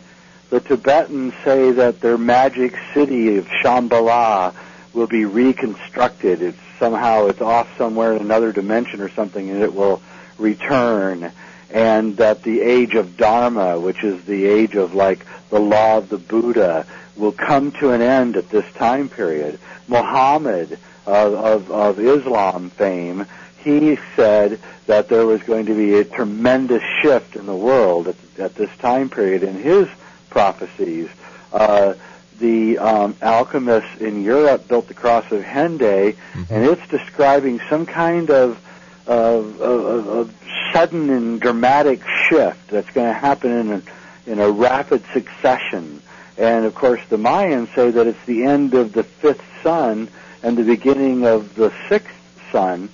the 0.49 0.59
Tibetans 0.59 1.33
say 1.45 1.71
that 1.71 2.01
their 2.01 2.17
magic 2.17 2.75
city 2.93 3.37
of 3.37 3.47
Shambhala 3.47 4.53
will 4.93 5.07
be 5.07 5.23
reconstructed. 5.23 6.41
It's 6.41 6.57
somehow 6.77 7.27
it's 7.27 7.39
off 7.39 7.69
somewhere 7.77 8.13
in 8.13 8.21
another 8.21 8.51
dimension 8.51 8.99
or 8.99 9.09
something, 9.09 9.49
and 9.49 9.63
it 9.63 9.73
will 9.73 10.01
return. 10.37 11.31
And 11.69 12.17
that 12.17 12.43
the 12.43 12.59
age 12.59 12.95
of 12.95 13.15
Dharma, 13.15 13.79
which 13.79 14.03
is 14.03 14.25
the 14.25 14.45
age 14.45 14.75
of 14.75 14.93
like 14.93 15.25
the 15.49 15.59
law 15.59 15.97
of 15.97 16.09
the 16.09 16.17
Buddha, 16.17 16.85
will 17.15 17.31
come 17.31 17.71
to 17.73 17.91
an 17.91 18.01
end 18.01 18.35
at 18.35 18.49
this 18.49 18.65
time 18.73 19.07
period. 19.07 19.57
Muhammad 19.87 20.77
of, 21.11 21.33
of, 21.33 21.71
of 21.71 21.99
Islam 21.99 22.69
fame, 22.69 23.25
he 23.63 23.97
said 24.15 24.59
that 24.87 25.09
there 25.09 25.25
was 25.25 25.43
going 25.43 25.65
to 25.65 25.75
be 25.75 25.95
a 25.95 26.05
tremendous 26.05 26.83
shift 27.01 27.35
in 27.35 27.45
the 27.45 27.55
world 27.55 28.07
at, 28.07 28.15
at 28.39 28.55
this 28.55 28.69
time 28.77 29.09
period 29.09 29.43
in 29.43 29.55
his 29.55 29.87
prophecies. 30.29 31.09
Uh, 31.51 31.93
the 32.39 32.77
um, 32.77 33.15
alchemists 33.21 34.01
in 34.01 34.23
Europe 34.23 34.67
built 34.67 34.87
the 34.87 34.93
cross 34.93 35.29
of 35.31 35.43
Hendaye, 35.43 36.15
and 36.49 36.65
it's 36.65 36.85
describing 36.87 37.59
some 37.69 37.85
kind 37.85 38.31
of, 38.31 38.57
of, 39.05 39.61
of, 39.61 40.07
of 40.07 40.35
sudden 40.73 41.09
and 41.09 41.41
dramatic 41.41 42.01
shift 42.29 42.69
that's 42.69 42.89
going 42.91 43.07
to 43.07 43.19
happen 43.19 43.51
in 43.51 43.71
a, 43.71 43.81
in 44.25 44.39
a 44.39 44.49
rapid 44.49 45.03
succession. 45.13 46.01
And 46.37 46.65
of 46.65 46.73
course, 46.73 47.01
the 47.09 47.17
Mayans 47.17 47.73
say 47.75 47.91
that 47.91 48.07
it's 48.07 48.25
the 48.25 48.45
end 48.45 48.73
of 48.73 48.93
the 48.93 49.03
fifth 49.03 49.43
sun 49.61 50.07
and 50.43 50.57
the 50.57 50.63
beginning 50.63 51.25
of 51.25 51.55
the 51.55 51.73
sixth 51.89 52.13
sun. 52.51 52.89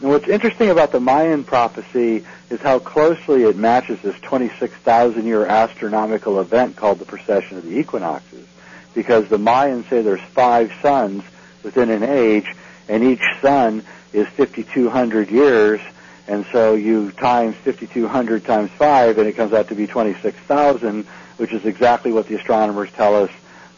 And 0.00 0.08
what's 0.10 0.28
interesting 0.28 0.70
about 0.70 0.92
the 0.92 1.00
Mayan 1.00 1.44
prophecy 1.44 2.24
is 2.48 2.60
how 2.60 2.78
closely 2.78 3.42
it 3.44 3.56
matches 3.56 4.00
this 4.02 4.18
26,000 4.20 5.26
year 5.26 5.46
astronomical 5.46 6.40
event 6.40 6.76
called 6.76 6.98
the 6.98 7.04
precession 7.04 7.58
of 7.58 7.64
the 7.64 7.78
equinoxes. 7.78 8.46
Because 8.94 9.28
the 9.28 9.38
Mayans 9.38 9.88
say 9.88 10.02
there's 10.02 10.20
five 10.20 10.72
suns 10.82 11.22
within 11.62 11.90
an 11.90 12.02
age, 12.02 12.54
and 12.88 13.04
each 13.04 13.22
sun 13.40 13.84
is 14.12 14.26
5,200 14.28 15.30
years, 15.30 15.80
and 16.26 16.44
so 16.50 16.74
you 16.74 17.12
times 17.12 17.54
5,200 17.56 18.44
times 18.44 18.70
5, 18.72 19.18
and 19.18 19.28
it 19.28 19.34
comes 19.34 19.52
out 19.52 19.68
to 19.68 19.74
be 19.74 19.86
26,000, 19.86 21.04
which 21.36 21.52
is 21.52 21.64
exactly 21.64 22.10
what 22.10 22.26
the 22.26 22.34
astronomers 22.36 22.90
tell 22.92 23.14
us 23.14 23.30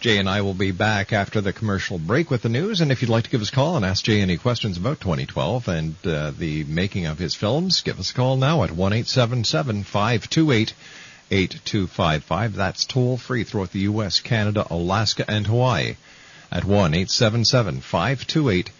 Jay 0.00 0.18
and 0.18 0.28
I 0.28 0.42
will 0.42 0.54
be 0.54 0.70
back 0.70 1.12
after 1.12 1.40
the 1.40 1.52
commercial 1.52 1.98
break 1.98 2.30
with 2.30 2.42
the 2.42 2.48
news. 2.48 2.80
And 2.80 2.92
if 2.92 3.02
you'd 3.02 3.10
like 3.10 3.24
to 3.24 3.30
give 3.30 3.42
us 3.42 3.48
a 3.48 3.52
call 3.52 3.74
and 3.76 3.84
ask 3.84 4.04
Jay 4.04 4.20
any 4.20 4.36
questions 4.36 4.76
about 4.76 5.00
2012 5.00 5.66
and 5.66 5.96
uh, 6.06 6.30
the 6.30 6.62
making 6.64 7.06
of 7.06 7.18
his 7.18 7.34
films, 7.34 7.80
give 7.80 7.98
us 7.98 8.12
a 8.12 8.14
call 8.14 8.36
now 8.36 8.62
at 8.62 8.70
1 8.70 9.02
528 9.02 10.74
8255. 11.30 12.54
That's 12.54 12.84
toll 12.84 13.16
free 13.16 13.42
throughout 13.42 13.72
the 13.72 13.80
U.S., 13.80 14.20
Canada, 14.20 14.64
Alaska, 14.70 15.24
and 15.28 15.48
Hawaii 15.48 15.96
at 16.52 16.64
1 16.64 17.06
528 17.06 18.70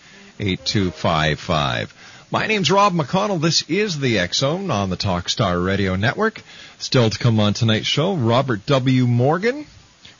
8255. 0.40 1.92
My 2.30 2.46
name's 2.46 2.70
Rob 2.70 2.92
McConnell. 2.92 3.40
This 3.40 3.62
is 3.68 3.98
the 3.98 4.24
Zone 4.32 4.70
on 4.70 4.90
the 4.90 4.96
Talkstar 4.96 5.64
Radio 5.64 5.96
Network. 5.96 6.42
Still 6.78 7.10
to 7.10 7.18
come 7.18 7.40
on 7.40 7.54
tonight's 7.54 7.86
show, 7.86 8.14
Robert 8.14 8.64
W. 8.66 9.06
Morgan. 9.06 9.66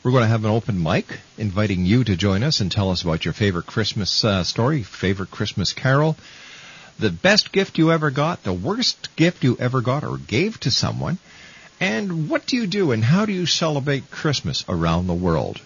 We're 0.03 0.11
going 0.11 0.25
to 0.25 0.29
have 0.29 0.45
an 0.45 0.51
open 0.51 0.83
mic 0.83 1.21
inviting 1.37 1.85
you 1.85 2.03
to 2.03 2.17
join 2.17 2.43
us 2.43 2.61
and 2.61 2.73
tell 2.73 2.91
us 2.91 3.03
about 3.03 3.25
your 3.25 3.35
favorite 3.35 3.67
Christmas 3.67 4.25
uh, 4.25 4.43
story, 4.43 4.83
favorite 4.83 5.31
Christmas 5.31 5.73
carol. 5.73 6.17
the 6.99 7.11
best 7.11 7.53
gift 7.53 7.79
you 7.79 7.93
ever 7.93 8.11
got, 8.11 8.43
the 8.43 8.53
worst 8.53 9.15
gift 9.15 9.45
you 9.45 9.57
ever 9.61 9.81
got 9.81 10.03
or 10.03 10.19
gave 10.19 10.59
to 10.61 10.71
someone, 10.71 11.19
and 11.81 12.29
what 12.29 12.47
do 12.47 12.57
you 12.57 12.67
do 12.67 12.91
and 12.91 13.05
how 13.05 13.25
do 13.25 13.33
you 13.33 13.47
celebrate 13.47 14.11
Christmas 14.11 14.65
around 14.69 15.07
the 15.07 15.15
world? 15.15 15.61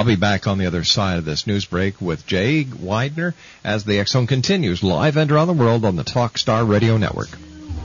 I'll 0.00 0.06
be 0.06 0.16
back 0.16 0.46
on 0.46 0.56
the 0.56 0.64
other 0.64 0.82
side 0.82 1.18
of 1.18 1.26
this 1.26 1.46
news 1.46 1.66
break 1.66 2.00
with 2.00 2.26
Jay 2.26 2.64
Weidner 2.64 3.34
as 3.62 3.84
the 3.84 3.98
X 3.98 4.12
Zone 4.12 4.26
continues 4.26 4.82
live 4.82 5.18
and 5.18 5.30
around 5.30 5.48
the 5.48 5.52
world 5.52 5.84
on 5.84 5.96
the 5.96 6.04
Talkstar 6.04 6.66
Radio 6.66 6.96
Network. 6.96 7.28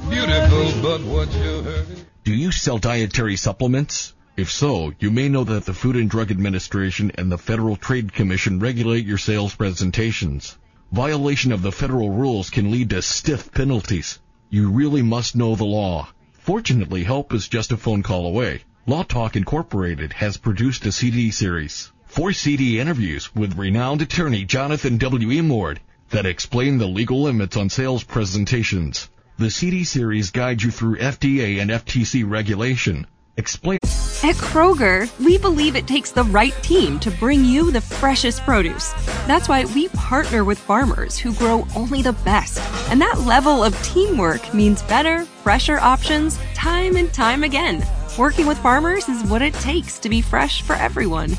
Beautiful, 0.09 0.81
but 0.81 1.01
what 1.01 1.33
you 1.33 1.61
heard. 1.61 1.87
Do 2.23 2.33
you 2.33 2.53
sell 2.53 2.77
dietary 2.77 3.35
supplements? 3.35 4.13
If 4.37 4.49
so, 4.49 4.93
you 4.97 5.11
may 5.11 5.27
know 5.27 5.43
that 5.43 5.65
the 5.65 5.73
Food 5.73 5.97
and 5.97 6.09
Drug 6.09 6.31
Administration 6.31 7.11
and 7.15 7.29
the 7.29 7.37
Federal 7.37 7.75
Trade 7.75 8.13
Commission 8.13 8.59
regulate 8.59 9.05
your 9.05 9.17
sales 9.17 9.53
presentations. 9.53 10.57
Violation 10.93 11.51
of 11.51 11.63
the 11.63 11.73
federal 11.73 12.11
rules 12.11 12.49
can 12.49 12.71
lead 12.71 12.91
to 12.91 13.01
stiff 13.01 13.51
penalties. 13.51 14.19
You 14.49 14.71
really 14.71 15.01
must 15.01 15.35
know 15.35 15.57
the 15.57 15.65
law. 15.65 16.07
Fortunately, 16.31 17.03
help 17.03 17.33
is 17.33 17.49
just 17.49 17.73
a 17.73 17.77
phone 17.77 18.03
call 18.03 18.25
away. 18.25 18.61
Law 18.87 19.03
Talk 19.03 19.35
Incorporated 19.35 20.13
has 20.13 20.37
produced 20.37 20.85
a 20.85 20.91
CD 20.93 21.31
series, 21.31 21.91
four 22.15 22.31
CD 22.31 22.79
interviews 22.79 23.35
with 23.35 23.57
renowned 23.57 24.01
attorney 24.01 24.45
Jonathan 24.45 24.97
W. 24.97 25.31
E. 25.31 25.41
Mord 25.41 25.81
that 26.11 26.25
explain 26.25 26.77
the 26.77 26.85
legal 26.85 27.23
limits 27.23 27.57
on 27.57 27.69
sales 27.69 28.05
presentations. 28.05 29.09
The 29.37 29.51
CD 29.51 29.83
series 29.83 30.31
guides 30.31 30.63
you 30.63 30.71
through 30.71 30.95
FDA 30.95 31.61
and 31.61 31.69
FTC 31.69 32.23
regulation. 32.25 33.05
Explain. 33.35 33.79
At 34.23 34.35
Kroger, 34.35 35.11
we 35.19 35.37
believe 35.37 35.75
it 35.75 35.87
takes 35.87 36.11
the 36.11 36.23
right 36.23 36.53
team 36.63 37.01
to 37.01 37.11
bring 37.11 37.43
you 37.43 37.69
the 37.69 37.81
freshest 37.81 38.43
produce. 38.43 38.93
That's 39.27 39.49
why 39.49 39.65
we 39.65 39.89
partner 39.89 40.45
with 40.45 40.57
farmers 40.57 41.17
who 41.17 41.33
grow 41.33 41.67
only 41.75 42.01
the 42.01 42.13
best. 42.23 42.61
And 42.89 43.01
that 43.01 43.25
level 43.25 43.61
of 43.61 43.75
teamwork 43.83 44.53
means 44.53 44.81
better, 44.83 45.25
fresher 45.43 45.79
options 45.79 46.39
time 46.53 46.95
and 46.95 47.13
time 47.13 47.43
again. 47.43 47.85
Working 48.17 48.47
with 48.47 48.57
farmers 48.59 49.09
is 49.09 49.21
what 49.25 49.41
it 49.41 49.53
takes 49.55 49.99
to 49.99 50.07
be 50.07 50.21
fresh 50.21 50.61
for 50.61 50.77
everyone. 50.77 51.35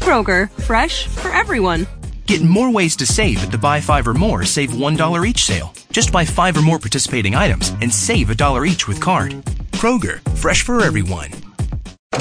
Kroger, 0.00 0.50
fresh 0.62 1.06
for 1.06 1.30
everyone. 1.30 1.86
Get 2.26 2.42
more 2.42 2.70
ways 2.72 2.96
to 2.96 3.06
save 3.06 3.42
at 3.42 3.50
the 3.50 3.58
Buy 3.58 3.80
Five 3.80 4.06
or 4.06 4.14
More 4.14 4.44
Save 4.44 4.70
$1 4.70 5.26
each 5.26 5.44
sale. 5.44 5.72
Just 5.92 6.12
buy 6.12 6.24
five 6.24 6.56
or 6.56 6.62
more 6.62 6.78
participating 6.78 7.34
items 7.34 7.70
and 7.80 7.92
save 7.92 8.30
a 8.30 8.34
dollar 8.34 8.64
each 8.64 8.86
with 8.86 9.00
card. 9.00 9.32
Kroger, 9.72 10.20
fresh 10.36 10.62
for 10.62 10.80
everyone. 10.82 11.30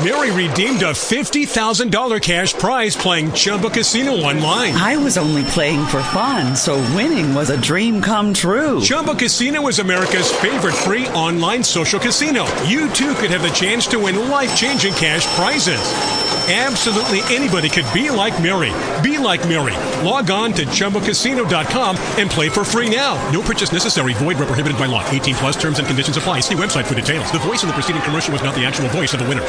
Mary 0.04 0.32
redeemed 0.32 0.82
a 0.82 0.92
$50,000 0.92 2.22
cash 2.22 2.54
prize 2.54 2.96
playing 2.96 3.32
Chumba 3.34 3.70
Casino 3.70 4.14
online. 4.14 4.74
I 4.74 4.96
was 4.98 5.18
only 5.18 5.44
playing 5.44 5.86
for 5.88 6.02
fun, 6.04 6.56
so 6.56 6.78
winning 6.96 7.34
was 7.36 7.50
a 7.50 7.62
dream 7.62 8.02
come 8.02 8.34
true. 8.34 8.80
Chumba 8.82 9.16
Casino 9.16 9.68
is 9.68 9.80
America's 9.80 10.32
favorite 10.32 10.76
free 10.76 11.08
online 11.10 11.64
social 11.64 12.00
casino. 12.00 12.46
You 12.64 12.90
too 12.92 13.14
could 13.16 13.32
have 13.32 13.42
the 13.42 13.50
chance 13.50 13.88
to 13.88 14.00
win 14.00 14.30
life 14.30 14.56
changing 14.56 14.94
cash 14.94 15.26
prizes. 15.36 16.39
Absolutely 16.52 17.22
anybody 17.32 17.70
could 17.70 17.86
be 17.94 18.10
like 18.10 18.42
Mary. 18.42 18.72
Be 19.04 19.20
like 19.20 19.48
Mary. 19.48 19.76
Log 20.04 20.32
on 20.32 20.52
to 20.54 20.66
ChumbaCasino.com 20.66 21.96
and 22.18 22.28
play 22.28 22.50
for 22.50 22.64
free 22.64 22.90
now. 22.90 23.14
No 23.30 23.44
purchase 23.44 23.72
necessary. 23.72 24.14
Void 24.14 24.40
where 24.40 24.48
prohibited 24.48 24.80
by 24.80 24.88
law. 24.88 25.08
18 25.12 25.36
plus 25.36 25.62
terms 25.62 25.78
and 25.78 25.88
conditions 25.88 26.18
apply. 26.18 26.40
See 26.40 26.56
website 26.56 26.86
for 26.86 26.96
details. 26.96 27.32
The 27.32 27.38
voice 27.38 27.62
in 27.62 27.68
the 27.68 27.74
preceding 27.74 28.02
commercial 28.02 28.34
was 28.34 28.42
not 28.42 28.56
the 28.56 28.66
actual 28.66 28.88
voice 28.88 29.14
of 29.14 29.20
the 29.20 29.30
winner. 29.30 29.46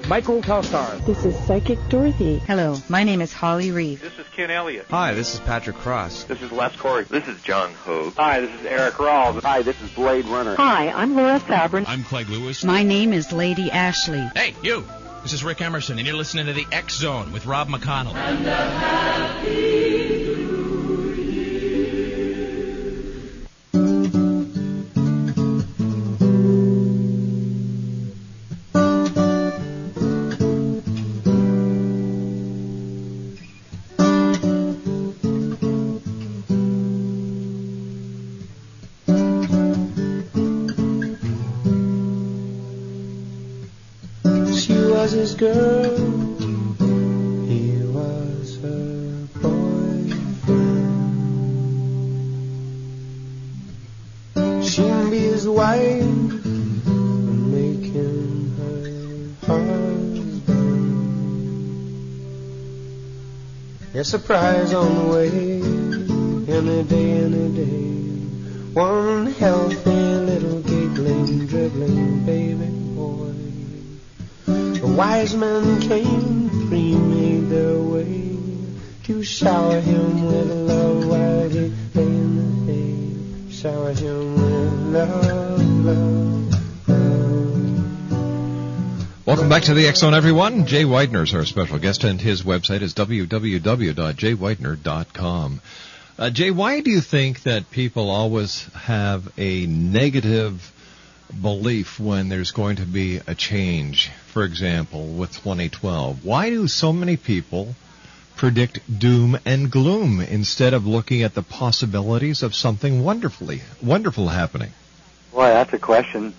Is 0.00 0.08
Michael 0.08 0.42
Telstar. 0.42 1.04
This 1.06 1.24
is 1.24 1.36
Psychic 1.46 1.78
Dorothy. 1.88 2.38
Hello, 2.38 2.76
my 2.88 3.04
name 3.04 3.20
is 3.20 3.32
Holly 3.32 3.70
Reeve. 3.70 4.00
This 4.00 4.18
is 4.18 4.26
Ken 4.34 4.50
Elliott. 4.50 4.86
Hi, 4.90 5.14
this 5.14 5.34
is 5.34 5.40
Patrick 5.40 5.76
Cross. 5.76 6.24
This 6.24 6.42
is 6.42 6.52
Les 6.52 6.74
Corey. 6.76 7.04
This 7.04 7.26
is 7.28 7.40
John 7.42 7.72
Hogue. 7.72 8.14
Hi, 8.16 8.40
this 8.40 8.60
is 8.60 8.66
Eric 8.66 8.94
Rawls. 8.94 9.42
Hi, 9.42 9.62
this 9.62 9.80
is 9.82 9.90
Blade 9.90 10.24
Runner. 10.26 10.54
Hi, 10.56 10.88
I'm 10.90 11.14
Laura 11.14 11.40
Sabrin. 11.40 11.84
I'm 11.86 12.04
Craig 12.04 12.28
Lewis. 12.28 12.64
My 12.64 12.82
name 12.82 13.12
is 13.12 13.32
Lady 13.32 13.70
Ashley. 13.70 14.28
Hey, 14.34 14.54
you. 14.62 14.84
This 15.22 15.32
is 15.32 15.42
Rick 15.42 15.60
Emerson, 15.60 15.98
and 15.98 16.06
you're 16.06 16.16
listening 16.16 16.46
to 16.46 16.52
the 16.52 16.66
X 16.70 16.94
Zone 16.94 17.32
with 17.32 17.46
Rob 17.46 17.68
McConnell. 17.68 18.14
Surprise 64.06 64.72
on 64.72 64.94
the 64.94 65.12
way, 65.12 65.28
any 66.56 66.84
day, 66.84 67.10
any 67.24 67.48
day. 67.56 67.90
One 68.72 69.26
healthy 69.32 69.90
little 70.30 70.60
giggling, 70.60 71.46
dribbling 71.48 72.24
baby 72.24 72.70
boy. 72.94 73.32
The 74.46 74.94
wise 74.96 75.34
men 75.34 75.80
came, 75.80 76.50
three 76.68 76.94
made 76.94 77.48
their 77.48 77.80
way 77.80 78.38
to 79.06 79.24
shower 79.24 79.80
him 79.80 80.26
with 80.26 80.52
love 80.52 81.08
while 81.08 81.48
he 81.48 81.72
lay 81.94 82.02
in 82.04 82.36
the 82.38 82.72
hay. 82.72 83.52
Shower 83.52 83.92
him 83.92 84.36
with 84.36 84.72
love, 84.94 85.84
love, 85.84 86.15
Welcome 89.46 89.60
back 89.60 89.66
to 89.66 89.74
the 89.74 89.94
Zone, 89.94 90.12
everyone. 90.12 90.66
Jay 90.66 90.82
Weidner 90.82 91.22
is 91.22 91.32
our 91.32 91.44
special 91.44 91.78
guest, 91.78 92.02
and 92.02 92.20
his 92.20 92.42
website 92.42 92.82
is 92.82 92.94
www.jayweidner.com. 92.94 95.60
Uh, 96.18 96.30
Jay, 96.30 96.50
why 96.50 96.80
do 96.80 96.90
you 96.90 97.00
think 97.00 97.44
that 97.44 97.70
people 97.70 98.10
always 98.10 98.64
have 98.74 99.32
a 99.38 99.66
negative 99.66 100.72
belief 101.40 102.00
when 102.00 102.28
there's 102.28 102.50
going 102.50 102.78
to 102.78 102.86
be 102.86 103.20
a 103.24 103.36
change? 103.36 104.10
For 104.32 104.42
example, 104.42 105.06
with 105.06 105.30
2012, 105.30 106.24
why 106.24 106.50
do 106.50 106.66
so 106.66 106.92
many 106.92 107.16
people 107.16 107.76
predict 108.34 108.80
doom 108.98 109.38
and 109.44 109.70
gloom 109.70 110.20
instead 110.20 110.74
of 110.74 110.88
looking 110.88 111.22
at 111.22 111.34
the 111.34 111.44
possibilities 111.44 112.42
of 112.42 112.52
something 112.52 113.04
wonderfully 113.04 113.62
wonderful 113.80 114.26
happening? 114.26 114.72
Boy, 115.32 115.50
that's 115.50 115.72
a 115.72 115.78
question 115.78 116.34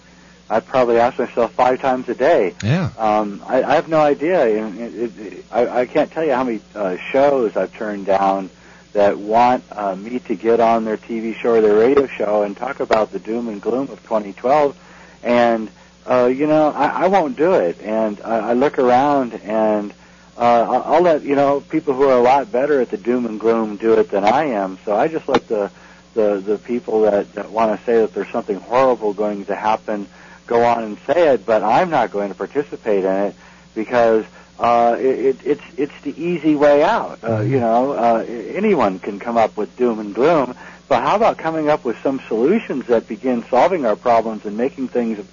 I 0.50 0.62
probably 0.62 0.98
ask 0.98 1.20
myself 1.20 1.54
five 1.54 1.82
times 1.82 2.08
a 2.08 2.16
day. 2.16 2.56
Yeah. 2.64 2.92
Um, 2.98 3.44
I, 3.46 3.64
I 3.64 3.76
have 3.76 3.90
no 3.90 4.00
idea. 4.00 4.46
It, 4.48 4.96
it, 4.96 5.20
it, 5.20 5.46
I, 5.52 5.82
I 5.82 5.86
can't 5.86 6.12
tell 6.12 6.24
you 6.24 6.34
how 6.34 6.44
many 6.46 6.62
uh, 6.74 6.98
shows 7.12 7.58
I've 7.58 7.74
turned 7.74 8.06
down 8.06 8.50
that 8.94 9.18
want 9.18 9.64
uh, 9.72 9.96
me 9.96 10.20
to 10.20 10.36
get 10.36 10.60
on 10.60 10.86
their 10.86 10.98
TV 10.98 11.36
show 11.36 11.56
or 11.56 11.62
their 11.62 11.78
radio 11.78 12.08
show 12.08 12.44
and 12.44 12.56
talk 12.56 12.80
about 12.80 13.12
the 13.12 13.20
doom 13.20 13.50
and 13.50 13.62
gloom 13.62 13.90
of 13.90 14.02
2012. 14.04 14.76
And, 15.24 15.70
uh, 16.06 16.26
you 16.34 16.48
know, 16.48 16.72
I, 16.72 17.04
I 17.04 17.08
won't 17.08 17.36
do 17.36 17.54
it. 17.54 17.82
And 17.82 18.20
I, 18.22 18.50
I 18.50 18.54
look 18.54 18.80
around 18.80 19.34
and 19.34 19.92
uh, 20.38 20.66
I'll, 20.70 20.96
I'll 20.96 21.02
let, 21.02 21.24
you 21.24 21.36
know, 21.36 21.60
people 21.60 21.94
who 21.94 22.04
are 22.04 22.18
a 22.18 22.22
lot 22.22 22.52
better 22.52 22.80
at 22.80 22.90
the 22.90 22.98
doom 22.98 23.26
and 23.26 23.38
gloom 23.38 23.76
do 23.76 23.94
it 23.94 24.10
than 24.10 24.24
I 24.24 24.46
am. 24.46 24.80
So 24.86 24.96
I 24.96 25.10
just 25.10 25.28
let 25.28 25.48
the, 25.50 25.70
the, 26.14 26.40
the 26.40 26.58
people 26.58 27.02
that, 27.02 27.34
that 27.34 27.52
want 27.52 27.78
to 27.78 27.86
say 27.86 28.00
that 28.00 28.14
there's 28.14 28.32
something 28.32 28.60
horrible 28.62 29.14
going 29.14 29.46
to 29.46 29.56
happen 29.56 30.08
go 30.48 30.64
on 30.64 30.84
and 30.84 30.98
say 31.06 31.34
it, 31.34 31.46
but 31.46 31.62
I'm 31.62 31.90
not 31.90 32.12
going 32.12 32.30
to 32.30 32.36
participate 32.36 33.04
in 33.04 33.16
it 33.28 33.36
because 33.76 34.26
uh, 34.60 34.96
it, 35.00 35.38
it's 35.46 35.62
it's 35.78 36.02
the 36.02 36.20
easy 36.22 36.56
way 36.56 36.84
out. 36.84 37.20
Uh, 37.24 37.42
you 37.42 37.60
know, 37.60 37.92
uh, 37.92 38.26
anyone 38.28 38.98
can 39.00 39.20
come 39.20 39.38
up 39.38 39.56
with 39.56 39.76
doom 39.78 40.00
and 40.00 40.16
gloom, 40.16 40.56
but 40.88 41.04
how 41.04 41.16
about 41.16 41.38
coming 41.38 41.70
up 41.70 41.86
with 41.86 41.98
some 42.02 42.20
solutions 42.28 42.88
that 42.88 43.08
begin 43.08 43.44
solving 43.50 43.86
our 43.86 43.96
problems 43.96 44.46
and 44.46 44.58
making 44.58 44.88
things 44.88 45.24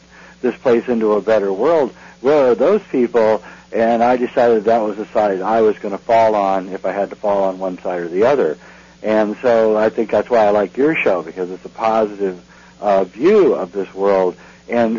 this 0.43 0.57
place 0.59 0.87
into 0.89 1.13
a 1.13 1.23
better 1.23 1.53
world? 1.53 1.93
Where 2.21 2.51
are 2.51 2.55
those 2.55 2.83
people? 2.91 3.43
And 3.73 4.03
I 4.05 4.17
decided 4.17 4.65
that 4.65 4.79
was 4.79 4.97
the 4.97 5.07
side 5.07 5.41
I 5.41 5.63
was 5.63 5.79
going 5.79 5.93
to 5.93 6.03
fall 6.03 6.35
on 6.35 6.69
if 6.69 6.85
I 6.85 6.93
had 6.93 7.11
to 7.11 7.17
fall 7.17 7.45
on 7.45 7.59
one 7.59 7.79
side 7.79 8.03
or 8.03 8.09
the 8.09 8.25
other. 8.25 8.59
And 9.03 9.37
so 9.43 9.77
I 9.77 9.89
think 9.91 10.11
that's 10.11 10.31
why 10.31 10.47
I 10.47 10.51
like 10.51 10.77
your 10.77 10.95
show 10.97 11.23
because 11.23 11.51
it's 11.51 11.65
a 11.65 11.71
positive 11.71 12.43
uh, 12.81 13.05
view 13.05 13.55
of 13.55 13.73
this 13.73 13.93
world 13.95 14.37
and 14.69 14.97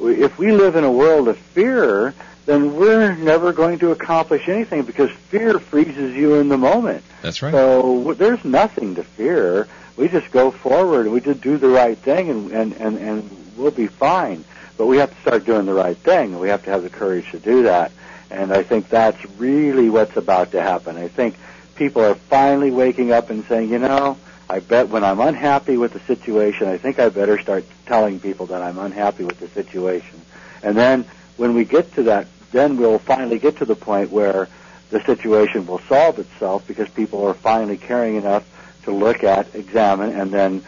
if 0.00 0.38
we 0.38 0.52
live 0.52 0.76
in 0.76 0.84
a 0.84 0.92
world 0.92 1.28
of 1.28 1.38
fear, 1.38 2.14
then 2.46 2.76
we're 2.76 3.14
never 3.14 3.52
going 3.52 3.78
to 3.78 3.90
accomplish 3.90 4.48
anything 4.48 4.82
because 4.82 5.10
fear 5.10 5.58
freezes 5.58 6.14
you 6.14 6.34
in 6.34 6.48
the 6.48 6.58
moment. 6.58 7.02
That's 7.22 7.40
right. 7.42 7.52
So 7.52 8.14
there's 8.14 8.44
nothing 8.44 8.96
to 8.96 9.04
fear. 9.04 9.66
We 9.96 10.08
just 10.08 10.30
go 10.30 10.50
forward. 10.50 11.06
And 11.06 11.14
we 11.14 11.20
just 11.20 11.40
do 11.40 11.56
the 11.56 11.68
right 11.68 11.96
thing, 11.96 12.30
and 12.30 12.50
and 12.52 12.72
and, 12.74 12.98
and 12.98 13.54
we'll 13.56 13.70
be 13.70 13.86
fine. 13.86 14.44
But 14.76 14.86
we 14.86 14.98
have 14.98 15.14
to 15.14 15.20
start 15.20 15.44
doing 15.46 15.66
the 15.66 15.74
right 15.74 15.96
thing, 15.96 16.32
and 16.32 16.40
we 16.40 16.48
have 16.48 16.64
to 16.64 16.70
have 16.70 16.82
the 16.82 16.90
courage 16.90 17.30
to 17.30 17.38
do 17.38 17.62
that. 17.62 17.92
And 18.30 18.52
I 18.52 18.62
think 18.64 18.88
that's 18.88 19.24
really 19.38 19.88
what's 19.88 20.16
about 20.16 20.50
to 20.52 20.60
happen. 20.60 20.96
I 20.96 21.08
think 21.08 21.36
people 21.76 22.02
are 22.02 22.16
finally 22.16 22.70
waking 22.70 23.12
up 23.12 23.30
and 23.30 23.44
saying, 23.44 23.70
you 23.70 23.78
know, 23.78 24.18
I 24.48 24.60
bet 24.60 24.88
when 24.88 25.04
I'm 25.04 25.20
unhappy 25.20 25.76
with 25.76 25.92
the 25.92 26.00
situation, 26.00 26.68
I 26.68 26.76
think 26.76 26.98
I 26.98 27.08
better 27.08 27.40
start 27.40 27.64
telling 27.86 28.20
people 28.20 28.46
that 28.46 28.62
I'm 28.62 28.78
unhappy 28.78 29.24
with 29.24 29.40
the 29.40 29.48
situation. 29.48 30.20
And 30.62 30.76
then 30.76 31.04
when 31.36 31.54
we 31.54 31.64
get 31.64 31.92
to 31.94 32.02
that, 32.04 32.26
then 32.52 32.76
we'll 32.76 32.98
finally 32.98 33.38
get 33.38 33.56
to 33.58 33.64
the 33.64 33.74
point 33.74 34.10
where 34.10 34.48
the 34.90 35.02
situation 35.04 35.66
will 35.66 35.80
solve 35.80 36.18
itself 36.18 36.66
because 36.68 36.88
people 36.90 37.26
are 37.26 37.34
finally 37.34 37.76
caring 37.76 38.16
enough 38.16 38.44
to 38.84 38.92
look 38.92 39.24
at, 39.24 39.54
examine, 39.54 40.10
and 40.10 40.30
then 40.30 40.62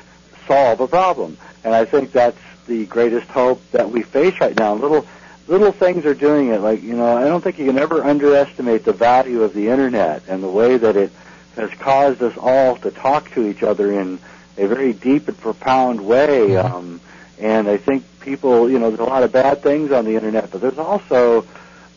solve 0.47 0.81
a 0.81 0.89
problem. 0.89 1.37
And 1.65 1.75
I 1.75 1.85
think 1.85 2.12
that's 2.12 2.39
the 2.67 2.87
greatest 2.87 3.29
hope 3.29 3.62
that 3.71 3.91
we 3.91 4.03
face 4.03 4.41
right 4.41 4.57
now. 4.57 4.75
Little 4.75 5.07
little 5.47 5.71
things 5.71 6.05
are 6.05 6.15
doing 6.15 6.49
it. 6.49 6.61
Like 6.61 6.83
you 6.83 6.95
know, 6.95 7.17
I 7.17 7.25
don't 7.25 7.43
think 7.43 7.59
you 7.59 7.67
can 7.67 7.79
ever 7.79 8.03
underestimate 8.03 8.85
the 8.85 8.93
value 8.93 9.43
of 9.43 9.55
the 9.55 9.69
internet 9.69 10.23
and 10.29 10.43
the 10.43 10.49
way 10.49 10.77
that 10.77 10.97
it 10.97 11.12
has 11.57 11.71
caused 11.79 12.23
us 12.23 12.37
all 12.37 12.77
to 12.77 12.90
talk 12.90 13.31
to 13.33 13.47
each 13.47 13.62
other 13.62 13.92
in 13.92 14.19
a 14.59 14.66
very 14.66 14.92
deep 14.92 15.29
and 15.29 15.38
profound 15.38 16.07
way. 16.07 16.57
Um, 16.57 17.01
and 17.38 17.69
I 17.69 17.77
think 17.77 18.05
people, 18.21 18.71
you 18.71 18.79
know, 18.79 18.90
there's 18.90 19.01
a 19.01 19.11
lot 19.11 19.23
of 19.23 19.33
bad 19.33 19.62
things 19.62 19.92
on 19.92 20.05
the 20.05 20.14
internet, 20.14 20.51
but 20.51 20.61
there's 20.61 20.79
also, 20.79 21.47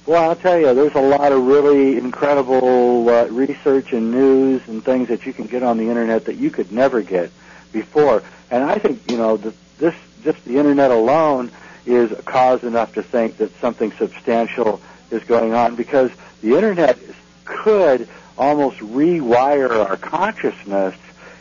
well, 0.05 0.29
I'll 0.29 0.35
tell 0.35 0.59
you, 0.59 0.73
there's 0.73 0.95
a 0.95 1.01
lot 1.01 1.31
of 1.31 1.45
really 1.45 1.97
incredible 1.97 3.09
uh, 3.09 3.25
research 3.27 3.93
and 3.93 4.11
news 4.11 4.61
and 4.67 4.83
things 4.83 5.07
that 5.09 5.25
you 5.25 5.33
can 5.33 5.45
get 5.45 5.63
on 5.63 5.77
the 5.77 5.89
internet 5.89 6.25
that 6.25 6.35
you 6.35 6.49
could 6.49 6.71
never 6.71 7.01
get 7.01 7.31
before. 7.71 8.23
And 8.51 8.63
I 8.63 8.77
think, 8.77 9.09
you 9.09 9.17
know, 9.17 9.37
the, 9.37 9.53
this 9.77 9.95
just 10.23 10.43
the 10.45 10.57
internet 10.57 10.91
alone 10.91 11.51
is 11.85 12.11
cause 12.25 12.63
enough 12.63 12.93
to 12.93 13.03
think 13.03 13.37
that 13.37 13.57
something 13.59 13.91
substantial 13.93 14.81
is 15.11 15.23
going 15.23 15.53
on 15.53 15.75
because 15.75 16.11
the 16.41 16.55
internet 16.55 16.99
could 17.45 18.07
almost 18.39 18.79
rewire 18.79 19.69
our 19.69 19.97
consciousness 19.97 20.95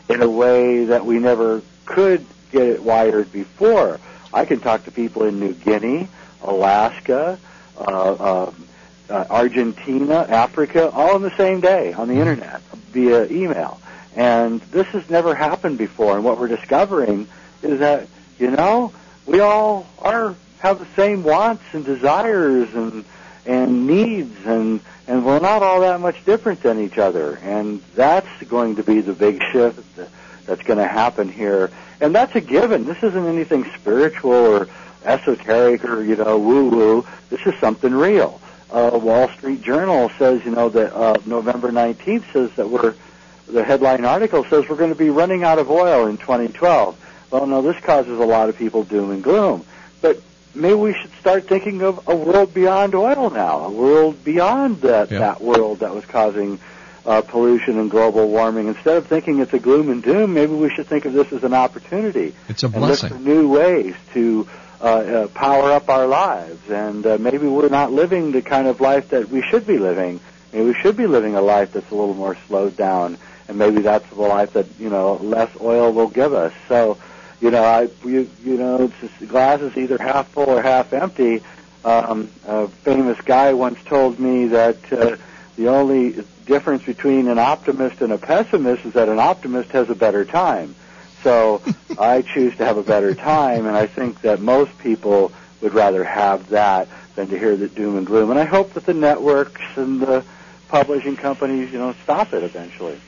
in 0.09 0.21
a 0.21 0.29
way 0.29 0.85
that 0.85 1.05
we 1.05 1.17
never 1.17 1.61
could 1.85 2.25
get 2.51 2.63
it 2.63 2.83
wired 2.83 3.31
before. 3.31 3.99
I 4.33 4.45
can 4.45 4.59
talk 4.59 4.83
to 4.85 4.91
people 4.91 5.23
in 5.23 5.39
New 5.39 5.53
Guinea, 5.53 6.07
Alaska, 6.43 7.39
uh, 7.77 7.81
uh, 7.81 8.51
uh, 9.09 9.25
Argentina, 9.29 10.25
Africa, 10.29 10.91
all 10.91 11.15
in 11.15 11.21
the 11.21 11.35
same 11.35 11.61
day 11.61 11.93
on 11.93 12.07
the 12.07 12.15
internet 12.15 12.61
via 12.91 13.25
email. 13.25 13.79
And 14.15 14.59
this 14.61 14.87
has 14.87 15.09
never 15.09 15.33
happened 15.33 15.77
before. 15.77 16.15
And 16.15 16.25
what 16.25 16.37
we're 16.37 16.47
discovering 16.47 17.27
is 17.63 17.79
that, 17.79 18.07
you 18.37 18.51
know, 18.51 18.91
we 19.25 19.39
all 19.39 19.87
are 19.99 20.35
have 20.59 20.79
the 20.79 20.87
same 20.95 21.23
wants 21.23 21.63
and 21.71 21.85
desires 21.85 22.73
and 22.75 23.05
and 23.45 23.87
needs 23.87 24.45
and 24.45 24.81
and 25.07 25.25
we're 25.25 25.39
not 25.39 25.63
all 25.63 25.81
that 25.81 25.99
much 25.99 26.23
different 26.23 26.61
than 26.61 26.79
each 26.79 26.99
other. 26.99 27.39
And 27.41 27.81
that's 27.95 28.43
going 28.43 28.75
to 28.75 28.83
be 28.83 29.01
the 29.01 29.13
big 29.13 29.41
shift 29.51 29.83
that's 30.45 30.61
going 30.61 30.77
to 30.77 30.87
happen 30.87 31.29
here. 31.29 31.71
And 31.99 32.13
that's 32.13 32.35
a 32.35 32.41
given. 32.41 32.85
This 32.85 33.01
isn't 33.01 33.25
anything 33.25 33.65
spiritual 33.75 34.31
or 34.31 34.67
esoteric 35.03 35.85
or 35.85 36.03
you 36.03 36.15
know 36.15 36.37
woo 36.37 36.69
woo 36.69 37.07
this 37.29 37.41
is 37.45 37.53
something 37.59 37.93
real. 37.93 38.39
Uh, 38.69 38.99
Wall 39.01 39.29
Street 39.29 39.61
Journal 39.61 40.11
says 40.19 40.43
you 40.45 40.51
know 40.51 40.69
that 40.69 40.95
uh, 40.95 41.15
November 41.25 41.71
19th 41.71 42.31
says 42.31 42.51
that 42.55 42.69
we're 42.69 42.93
the 43.47 43.63
headline 43.63 44.05
article 44.05 44.43
says 44.43 44.69
we're 44.69 44.75
going 44.75 44.91
to 44.91 44.97
be 44.97 45.09
running 45.09 45.43
out 45.43 45.57
of 45.57 45.71
oil 45.71 46.05
in 46.05 46.17
2012 46.17 47.27
well 47.31 47.47
no 47.47 47.63
this 47.63 47.81
causes 47.83 48.19
a 48.19 48.23
lot 48.23 48.49
of 48.49 48.57
people 48.57 48.83
doom 48.83 49.11
and 49.11 49.23
gloom. 49.23 49.65
But 50.01 50.21
maybe 50.55 50.75
we 50.75 50.93
should 50.93 51.11
start 51.19 51.45
thinking 51.47 51.81
of 51.81 52.07
a 52.07 52.15
world 52.15 52.53
beyond 52.53 52.95
oil 52.95 53.29
now, 53.29 53.65
a 53.65 53.69
world 53.71 54.23
beyond 54.23 54.81
that 54.81 55.11
Yeah. 55.11 55.19
that 55.19 55.41
world 55.41 55.79
that 55.79 55.93
was 55.93 56.05
causing 56.05 56.59
uh, 57.05 57.21
pollution 57.21 57.79
and 57.79 57.89
global 57.89 58.27
warming. 58.29 58.67
Instead 58.67 58.97
of 58.97 59.07
thinking 59.07 59.39
it's 59.39 59.53
a 59.53 59.59
gloom 59.59 59.89
and 59.89 60.03
doom, 60.03 60.33
maybe 60.33 60.53
we 60.53 60.69
should 60.69 60.85
think 60.87 61.05
of 61.05 61.13
this 61.13 61.31
as 61.31 61.43
an 61.43 61.53
opportunity 61.53 62.33
It's 62.49 62.63
a 62.63 62.67
and 62.67 62.75
look 62.75 62.87
blessing. 62.99 63.09
for 63.09 63.19
new 63.19 63.47
ways 63.49 63.95
to 64.13 64.47
uh, 64.81 64.83
uh, 64.85 65.27
power 65.29 65.71
up 65.71 65.89
our 65.89 66.07
lives. 66.07 66.69
And 66.69 67.05
uh, 67.05 67.17
maybe 67.19 67.47
we're 67.47 67.69
not 67.69 67.91
living 67.91 68.31
the 68.31 68.41
kind 68.41 68.67
of 68.67 68.79
life 68.81 69.09
that 69.09 69.29
we 69.29 69.41
should 69.41 69.65
be 69.65 69.77
living. 69.77 70.19
Maybe 70.53 70.65
we 70.65 70.73
should 70.73 70.97
be 70.97 71.07
living 71.07 71.35
a 71.35 71.41
life 71.41 71.73
that's 71.73 71.89
a 71.91 71.95
little 71.95 72.13
more 72.15 72.35
slowed 72.47 72.75
down, 72.77 73.17
and 73.47 73.57
maybe 73.57 73.81
that's 73.81 74.07
the 74.09 74.21
life 74.21 74.53
that 74.53 74.65
you 74.79 74.89
know 74.89 75.15
less 75.21 75.49
oil 75.61 75.91
will 75.93 76.07
give 76.09 76.33
us. 76.33 76.53
So 76.67 76.97
you 77.41 77.51
know, 77.51 77.63
I 77.63 77.89
you 78.03 78.29
you 78.43 78.57
know, 78.57 78.83
it's 78.83 78.99
just, 78.99 79.19
the 79.19 79.25
glass 79.25 79.61
is 79.61 79.75
either 79.77 79.97
half 79.97 80.27
full 80.29 80.49
or 80.49 80.61
half 80.61 80.93
empty. 80.93 81.41
Um, 81.85 82.29
a 82.45 82.67
famous 82.67 83.19
guy 83.21 83.53
once 83.53 83.79
told 83.85 84.19
me 84.19 84.47
that 84.47 84.91
uh, 84.91 85.15
the 85.55 85.69
only 85.69 86.23
difference 86.45 86.83
between 86.83 87.27
an 87.27 87.39
optimist 87.39 88.01
and 88.01 88.11
a 88.11 88.17
pessimist 88.17 88.85
is 88.85 88.93
that 88.93 89.07
an 89.07 89.19
optimist 89.19 89.69
has 89.71 89.89
a 89.89 89.95
better 89.95 90.25
time. 90.25 90.75
So 91.23 91.61
I 91.99 92.21
choose 92.21 92.55
to 92.57 92.65
have 92.65 92.77
a 92.77 92.83
better 92.83 93.13
time, 93.15 93.65
and 93.65 93.75
I 93.75 93.87
think 93.87 94.21
that 94.21 94.41
most 94.41 94.77
people 94.79 95.31
would 95.61 95.73
rather 95.73 96.03
have 96.03 96.49
that 96.49 96.87
than 97.15 97.27
to 97.27 97.37
hear 97.37 97.55
the 97.55 97.67
doom 97.67 97.97
and 97.97 98.05
gloom. 98.05 98.29
And 98.29 98.39
I 98.39 98.45
hope 98.45 98.73
that 98.73 98.85
the 98.85 98.93
networks 98.93 99.61
and 99.75 100.01
the 100.01 100.23
publishing 100.69 101.15
companies, 101.15 101.71
you 101.71 101.79
know, 101.79 101.93
stop 102.03 102.33
it 102.33 102.43
eventually. 102.43 102.99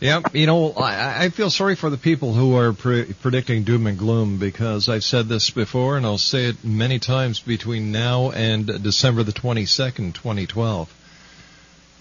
Yeah, 0.00 0.22
you 0.32 0.46
know, 0.46 0.72
I, 0.72 1.24
I 1.24 1.28
feel 1.28 1.50
sorry 1.50 1.76
for 1.76 1.90
the 1.90 1.98
people 1.98 2.32
who 2.32 2.56
are 2.56 2.72
pre- 2.72 3.12
predicting 3.12 3.64
doom 3.64 3.86
and 3.86 3.98
gloom 3.98 4.38
because 4.38 4.88
I've 4.88 5.04
said 5.04 5.28
this 5.28 5.50
before 5.50 5.98
and 5.98 6.06
I'll 6.06 6.16
say 6.16 6.46
it 6.46 6.64
many 6.64 6.98
times 6.98 7.40
between 7.40 7.92
now 7.92 8.30
and 8.30 8.66
December 8.82 9.24
the 9.24 9.32
22nd, 9.32 10.14
2012. 10.14 10.90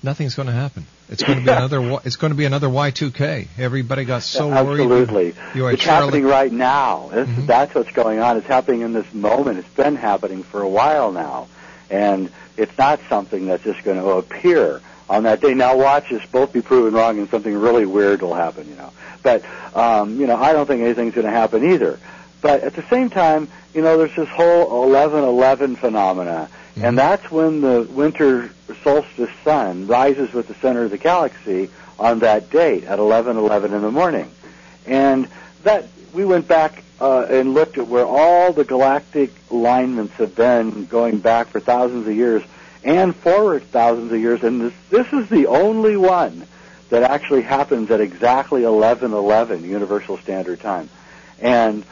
Nothing's 0.01 0.35
going 0.35 0.47
to 0.47 0.53
happen. 0.53 0.85
It's 1.09 1.23
going 1.23 1.39
to 1.45 1.45
be 1.45 1.51
another. 1.51 1.99
It's 2.05 2.15
going 2.15 2.31
to 2.31 2.38
be 2.38 2.45
another 2.45 2.67
Y2K. 2.67 3.47
Everybody 3.57 4.05
got 4.05 4.23
so 4.23 4.47
worried. 4.47 4.89
Absolutely. 4.89 5.35
You 5.53 5.65
had 5.65 5.73
it's 5.73 5.83
happening 5.83 6.23
right 6.23 6.53
now. 6.53 7.09
This, 7.09 7.27
mm-hmm. 7.27 7.45
That's 7.47 7.75
what's 7.75 7.91
going 7.91 8.19
on. 8.19 8.38
It's 8.38 8.47
happening 8.47 8.79
in 8.81 8.93
this 8.93 9.13
moment. 9.13 9.59
It's 9.59 9.75
been 9.75 9.97
happening 9.97 10.43
for 10.43 10.62
a 10.62 10.69
while 10.69 11.12
now. 11.12 11.49
And 11.89 12.31
it's 12.55 12.77
not 12.77 13.01
something 13.09 13.47
that's 13.47 13.63
just 13.63 13.83
going 13.83 13.97
to 13.97 14.12
appear 14.12 14.81
on 15.10 15.24
that 15.24 15.41
day. 15.41 15.54
Now 15.54 15.76
watch 15.76 16.12
us 16.12 16.26
both 16.32 16.54
be 16.54 16.62
proven 16.62 16.93
wrong 16.93 17.17
and 17.17 17.30
something 17.30 17.56
really 17.56 17.86
weird 17.86 18.22
will 18.22 18.36
happen, 18.36 18.69
you 18.69 18.76
know. 18.76 18.91
But, 19.24 19.43
um, 19.76 20.19
you 20.19 20.28
know, 20.28 20.36
I 20.36 20.54
don't 20.54 20.65
think 20.65 20.82
anything's 20.82 21.15
going 21.15 21.26
to 21.26 21.32
happen 21.32 21.72
either. 21.72 22.00
But 22.41 22.62
at 22.62 22.76
the 22.76 22.84
same 22.84 23.10
time, 23.10 23.50
you 23.74 23.82
know, 23.82 23.98
there's 23.98 24.15
this 24.15 24.30
whole 24.30 24.88
11-11 24.88 25.78
phenomena. 25.78 26.50
And 26.82 26.98
that's 26.98 27.30
when 27.30 27.60
the 27.60 27.88
winter 27.89 28.52
solstice 28.84 29.30
sun 29.43 29.88
rises 29.88 30.32
with 30.32 30.48
the 30.48 30.54
center 30.56 30.84
of 30.84 30.91
the 30.91 30.98
galaxy 30.98 31.69
on 31.98 32.19
that 32.19 32.50
date 32.50 32.86
at 32.86 33.00
11:11 33.00 33.74
in 33.74 33.82
the 33.82 33.91
morning. 33.91 34.32
And 34.86 35.28
that 35.63 35.88
we 36.13 36.24
went 36.24 36.48
back 36.48 36.84
uh, 37.02 37.26
and 37.30 37.54
looked 37.54 37.78
at 37.78 37.88
where 37.88 38.06
all 38.06 38.54
the 38.54 38.63
galactic 38.63 39.32
alignments 39.52 40.13
have 40.13 40.36
been 40.36 40.86
going 40.86 41.19
back 41.19 41.48
for 41.48 41.60
thousands 41.60 42.08
of 42.08 42.15
years 42.15 42.43
and 42.89 43.15
forward 43.15 43.62
thousands 43.65 44.12
of 44.12 44.19
years, 44.19 44.41
and 44.43 44.60
this 44.60 44.73
this 44.89 45.13
is 45.13 45.30
the 45.30 45.45
only 45.45 45.95
one 45.95 46.47
that 46.89 47.04
actually 47.04 47.43
happens 47.43 47.91
at 47.91 48.02
exactly 48.02 48.63
11:11 48.63 49.62
Universal 49.62 50.17
Standard 50.17 50.60
Time, 50.60 50.89
and 51.39 51.84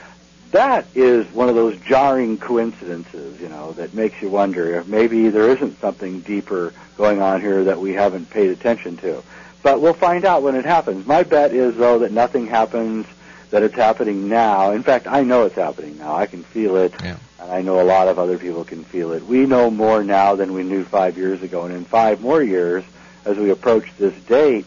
that 0.52 0.88
is 0.96 1.28
one 1.34 1.50
of 1.50 1.56
those 1.56 1.78
jarring 1.82 2.40
coincidences, 2.40 3.40
you 3.40 3.48
know, 3.48 3.74
that 3.74 3.94
makes 3.94 4.20
you 4.24 4.30
wonder 4.30 4.80
if 4.80 4.88
maybe 4.88 5.30
there 5.30 5.50
isn't 5.50 5.80
something 5.80 6.22
deeper 6.22 6.74
going 6.98 7.22
on 7.22 7.42
here 7.42 7.66
that 7.66 7.80
we 7.80 7.94
haven't 7.94 8.30
paid 8.32 8.50
attention 8.50 8.98
to. 8.98 9.22
But 9.62 9.82
we'll 9.82 9.94
find 9.94 10.26
out 10.26 10.42
when 10.42 10.56
it 10.56 10.66
happens. 10.66 11.06
My 11.06 11.24
bet 11.24 11.52
is, 11.54 11.76
though, 11.76 12.00
that 12.00 12.12
nothing 12.12 12.48
happens, 12.48 13.06
that 13.52 13.62
it's 13.62 13.76
happening 13.76 14.30
now. 14.30 14.72
In 14.72 14.82
fact, 14.84 15.06
I 15.06 15.24
know 15.24 15.44
it's 15.44 15.56
happening 15.56 15.98
now. 15.98 16.16
I 16.16 16.26
can 16.26 16.44
feel 16.44 16.78
it, 16.78 16.94
and 17.48 17.56
I 17.56 17.62
know 17.62 17.80
a 17.80 17.84
lot 17.84 18.10
of 18.10 18.20
other 18.20 18.38
people 18.38 18.66
can 18.66 18.84
feel 18.84 19.14
it. 19.14 19.24
We 19.24 19.46
know 19.46 19.72
more 19.72 20.04
now 20.04 20.36
than 20.36 20.54
we 20.54 20.64
knew 20.64 20.84
five 20.84 21.18
years 21.18 21.42
ago, 21.42 21.64
and 21.64 21.74
in 21.74 21.86
five 21.86 22.20
more 22.20 22.44
years, 22.44 22.84
as 23.24 23.38
we 23.38 23.52
approach 23.52 23.86
this 23.98 24.14
date, 24.24 24.66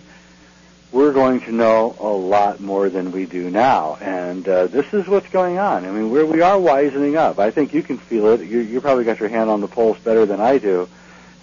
we're 0.90 1.12
going 1.12 1.40
to 1.42 1.52
know 1.52 1.94
a 2.00 2.08
lot 2.08 2.58
more 2.58 2.88
than 2.88 3.12
we 3.12 3.26
do 3.26 3.50
now. 3.50 3.96
And 4.00 4.48
uh, 4.48 4.66
this 4.66 4.92
is 4.92 5.06
what's 5.06 5.28
going 5.28 5.58
on. 5.58 5.84
I 5.84 5.90
mean, 5.90 6.10
we're, 6.10 6.26
we 6.26 6.40
are 6.40 6.58
wisening 6.58 7.16
up. 7.16 7.38
I 7.38 7.50
think 7.50 7.74
you 7.74 7.82
can 7.82 7.98
feel 7.98 8.28
it. 8.28 8.40
You, 8.40 8.60
you 8.60 8.80
probably 8.80 9.04
got 9.04 9.20
your 9.20 9.28
hand 9.28 9.50
on 9.50 9.60
the 9.60 9.68
pulse 9.68 9.98
better 9.98 10.26
than 10.26 10.40
I 10.40 10.58
do. 10.58 10.88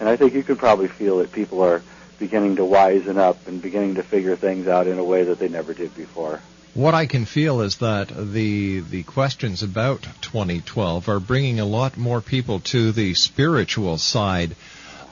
And 0.00 0.08
I 0.08 0.16
think 0.16 0.34
you 0.34 0.42
can 0.42 0.56
probably 0.56 0.88
feel 0.88 1.20
it. 1.20 1.32
People 1.32 1.62
are 1.62 1.82
beginning 2.18 2.56
to 2.56 2.62
wisen 2.62 3.16
up 3.16 3.46
and 3.46 3.62
beginning 3.62 3.94
to 3.94 4.02
figure 4.02 4.36
things 4.36 4.68
out 4.68 4.86
in 4.86 4.98
a 4.98 5.04
way 5.04 5.22
that 5.24 5.38
they 5.38 5.48
never 5.48 5.72
did 5.72 5.94
before. 5.94 6.40
What 6.78 6.94
I 6.94 7.06
can 7.06 7.24
feel 7.24 7.60
is 7.62 7.78
that 7.78 8.06
the 8.16 8.78
the 8.78 9.02
questions 9.02 9.64
about 9.64 10.06
2012 10.20 11.08
are 11.08 11.18
bringing 11.18 11.58
a 11.58 11.64
lot 11.64 11.96
more 11.96 12.20
people 12.20 12.60
to 12.70 12.92
the 12.92 13.14
spiritual 13.14 13.98
side 13.98 14.54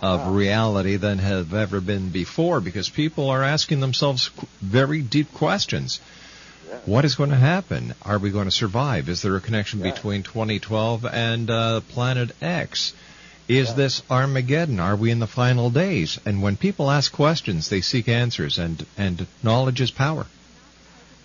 of 0.01 0.29
reality 0.29 0.95
than 0.95 1.19
have 1.19 1.53
ever 1.53 1.81
been 1.81 2.11
before 2.11 2.61
because 2.61 2.89
people 2.89 3.31
are 3.31 3.43
asking 3.43 3.81
themselves 3.81 4.31
very 4.63 5.03
deep 5.03 5.35
questions. 5.35 5.99
What 6.85 7.05
is 7.05 7.17
going 7.17 7.31
to 7.31 7.37
happen? 7.55 7.97
Are 8.03 8.21
we 8.21 8.31
going 8.31 8.45
to 8.45 8.63
survive? 8.63 9.09
Is 9.09 9.23
there 9.23 9.35
a 9.35 9.41
connection 9.41 9.83
between 9.83 10.23
2012 10.23 11.05
and 11.05 11.51
uh, 11.51 11.81
Planet 11.81 12.31
X? 12.41 12.93
Is 13.49 13.75
this 13.75 14.03
Armageddon? 14.09 14.79
Are 14.79 14.95
we 14.95 15.11
in 15.11 15.19
the 15.19 15.27
final 15.27 15.71
days? 15.71 16.21
And 16.25 16.43
when 16.43 16.57
people 16.57 16.93
ask 16.93 17.11
questions, 17.11 17.69
they 17.69 17.81
seek 17.81 18.09
answers, 18.09 18.57
and 18.57 18.87
and 18.97 19.27
knowledge 19.43 19.81
is 19.81 19.91
power. 19.91 20.27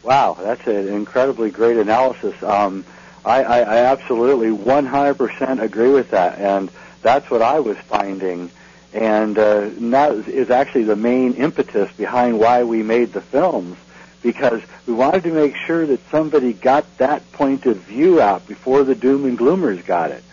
Wow, 0.04 0.36
that's 0.40 0.66
an 0.68 0.88
incredibly 0.88 1.52
great 1.52 1.78
analysis. 1.78 2.42
Um, 2.44 2.86
I, 3.24 3.44
I, 3.44 3.60
I 3.60 3.78
absolutely 3.86 4.50
100% 4.50 5.62
agree 5.62 5.92
with 5.92 6.12
that, 6.12 6.40
and 6.40 6.72
that's 7.04 7.30
what 7.30 7.42
I 7.44 7.60
was 7.60 7.78
finding, 7.78 8.50
and 8.94 9.38
uh, 9.38 9.70
that 9.92 10.12
is- 10.14 10.28
is 10.28 10.50
actually 10.50 10.86
the 10.86 10.96
main 10.96 11.34
impetus 11.36 11.92
behind 11.94 12.40
why 12.40 12.64
we 12.64 12.82
made 12.82 13.14
the 13.14 13.22
films, 13.22 13.78
because 14.24 14.62
we 14.88 14.94
wanted 14.94 15.24
to 15.24 15.32
make 15.34 15.56
sure 15.56 15.86
that 15.86 16.00
somebody 16.10 16.54
got 16.54 16.86
that 16.98 17.32
point 17.32 17.68
of 17.68 17.78
view 17.78 18.20
out 18.20 18.48
before 18.48 18.84
the 18.84 18.96
doom 18.96 19.26
and 19.26 19.38
gloomers 19.38 19.86
got 19.86 20.10
it, 20.12 20.24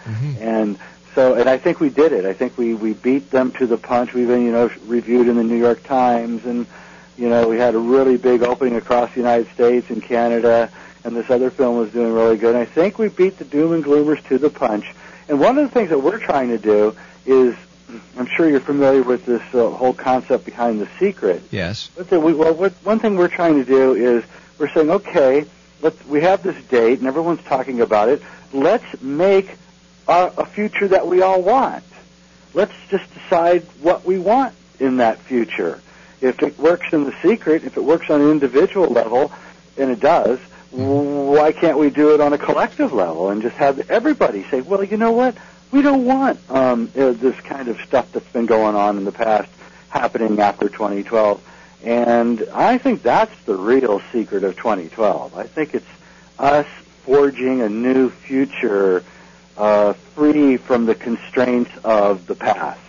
and 0.40 0.78
so, 1.14 1.34
and 1.34 1.48
I 1.48 1.58
think 1.58 1.80
we 1.80 1.90
did 1.90 2.12
it. 2.12 2.24
I 2.24 2.32
think 2.32 2.56
we 2.56 2.72
we 2.74 2.94
beat 2.94 3.30
them 3.30 3.50
to 3.52 3.66
the 3.66 3.76
punch. 3.76 4.14
We've 4.14 4.28
been, 4.28 4.42
you 4.46 4.52
know, 4.52 4.70
reviewed 4.86 5.26
in 5.28 5.36
the 5.36 5.42
New 5.44 5.56
York 5.58 5.82
Times 5.84 6.44
and 6.46 6.64
you 7.18 7.28
know, 7.28 7.48
we 7.48 7.58
had 7.58 7.74
a 7.74 7.78
really 7.78 8.16
big 8.16 8.42
opening 8.42 8.76
across 8.76 9.10
the 9.10 9.18
United 9.18 9.52
States 9.52 9.90
and 9.90 10.00
Canada, 10.00 10.70
and 11.04 11.16
this 11.16 11.28
other 11.28 11.50
film 11.50 11.76
was 11.76 11.90
doing 11.90 12.12
really 12.12 12.36
good. 12.36 12.54
And 12.54 12.62
I 12.62 12.64
think 12.64 12.96
we 12.96 13.08
beat 13.08 13.38
the 13.38 13.44
doom 13.44 13.72
and 13.72 13.84
gloomers 13.84 14.24
to 14.28 14.38
the 14.38 14.50
punch. 14.50 14.94
And 15.28 15.40
one 15.40 15.58
of 15.58 15.68
the 15.68 15.74
things 15.74 15.90
that 15.90 15.98
we're 15.98 16.20
trying 16.20 16.48
to 16.50 16.58
do 16.58 16.96
is, 17.26 17.56
I'm 18.16 18.26
sure 18.26 18.48
you're 18.48 18.60
familiar 18.60 19.02
with 19.02 19.26
this 19.26 19.42
uh, 19.52 19.68
whole 19.70 19.94
concept 19.94 20.44
behind 20.44 20.80
the 20.80 20.88
secret. 20.98 21.42
Yes. 21.50 21.90
But 21.96 22.08
the, 22.08 22.20
we, 22.20 22.32
well, 22.34 22.54
what, 22.54 22.72
one 22.84 23.00
thing 23.00 23.16
we're 23.16 23.28
trying 23.28 23.56
to 23.56 23.64
do 23.64 23.94
is 23.94 24.24
we're 24.58 24.70
saying, 24.70 24.90
okay, 24.90 25.44
let's, 25.82 26.02
we 26.06 26.20
have 26.20 26.42
this 26.44 26.62
date, 26.66 27.00
and 27.00 27.08
everyone's 27.08 27.42
talking 27.44 27.80
about 27.80 28.08
it. 28.08 28.22
Let's 28.52 29.02
make 29.02 29.56
a, 30.06 30.32
a 30.38 30.46
future 30.46 30.86
that 30.88 31.06
we 31.08 31.20
all 31.22 31.42
want. 31.42 31.84
Let's 32.54 32.74
just 32.90 33.12
decide 33.12 33.64
what 33.80 34.04
we 34.04 34.18
want 34.18 34.54
in 34.78 34.98
that 34.98 35.18
future. 35.18 35.80
If 36.20 36.42
it 36.42 36.58
works 36.58 36.92
in 36.92 37.04
the 37.04 37.14
secret, 37.22 37.64
if 37.64 37.76
it 37.76 37.84
works 37.84 38.10
on 38.10 38.20
an 38.20 38.30
individual 38.30 38.88
level, 38.88 39.32
and 39.76 39.90
it 39.90 40.00
does, 40.00 40.38
why 40.70 41.52
can't 41.52 41.78
we 41.78 41.90
do 41.90 42.14
it 42.14 42.20
on 42.20 42.32
a 42.32 42.38
collective 42.38 42.92
level 42.92 43.30
and 43.30 43.40
just 43.40 43.56
have 43.56 43.90
everybody 43.90 44.44
say, 44.50 44.60
well, 44.60 44.84
you 44.84 44.96
know 44.96 45.12
what? 45.12 45.36
We 45.70 45.82
don't 45.82 46.04
want 46.04 46.38
um, 46.50 46.90
uh, 46.96 47.12
this 47.12 47.38
kind 47.40 47.68
of 47.68 47.80
stuff 47.80 48.10
that's 48.12 48.30
been 48.32 48.46
going 48.46 48.74
on 48.74 48.96
in 48.98 49.04
the 49.04 49.12
past 49.12 49.50
happening 49.88 50.40
after 50.40 50.68
2012. 50.68 51.42
And 51.84 52.46
I 52.52 52.78
think 52.78 53.02
that's 53.02 53.32
the 53.44 53.54
real 53.54 54.02
secret 54.12 54.44
of 54.44 54.56
2012. 54.56 55.36
I 55.36 55.44
think 55.44 55.74
it's 55.74 55.86
us 56.38 56.66
forging 57.04 57.62
a 57.62 57.68
new 57.68 58.10
future 58.10 59.04
uh, 59.56 59.92
free 60.14 60.56
from 60.56 60.86
the 60.86 60.94
constraints 60.94 61.70
of 61.84 62.26
the 62.26 62.34
past. 62.34 62.80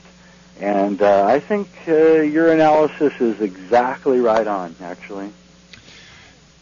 And 0.60 1.02
uh, 1.02 1.26
I 1.26 1.39
think 1.39 1.69
uh, 1.88 1.93
your 1.93 2.52
analysis 2.52 3.13
is 3.19 3.39
exactly 3.41 4.19
right 4.19 4.45
on, 4.45 4.76
actually. 4.82 5.32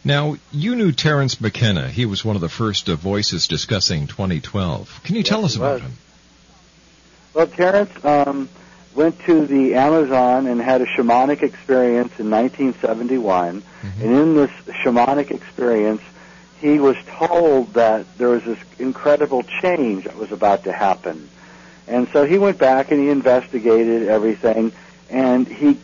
Now, 0.04 0.38
you 0.52 0.76
knew 0.76 0.92
Terence 0.92 1.42
McKenna. 1.42 1.90
He 1.90 2.06
was 2.06 2.24
one 2.24 2.36
of 2.36 2.42
the 2.42 2.50
first 2.50 2.90
uh, 2.90 2.96
voices 2.96 3.48
discussing 3.48 4.08
2012. 4.08 5.02
Can 5.04 5.16
you 5.16 5.24
tell 5.24 5.44
us 5.44 5.56
about 5.56 5.74
was. 5.74 5.82
him? 5.82 5.92
Well, 7.34 7.48
Terence 7.48 8.06
um, 8.06 8.50
went 8.96 9.20
to 9.26 9.46
the 9.46 9.76
Amazon 9.76 10.48
and 10.48 10.62
had 10.62 10.82
a 10.82 10.86
shamanic 10.86 11.44
experience 11.44 12.20
in 12.20 12.30
1971. 12.32 13.64
And 13.84 14.02
in 14.02 14.36
this 14.36 14.52
shamanic 14.84 15.32
experience, 15.32 16.02
he 16.60 16.80
was 16.80 16.96
told 17.18 17.74
that 17.74 18.06
there 18.18 18.30
was 18.30 18.44
this 18.44 18.60
incredible 18.80 19.44
change 19.62 20.06
that 20.06 20.16
was 20.16 20.32
about 20.32 20.64
to 20.64 20.72
happen. 20.72 21.30
And 21.88 22.08
so 22.10 22.26
he 22.26 22.38
went 22.38 22.58
back 22.58 22.92
and 22.92 23.00
he 23.00 23.10
investigated 23.10 24.08
everything, 24.08 24.72
and 25.10 25.48
he, 25.48 25.80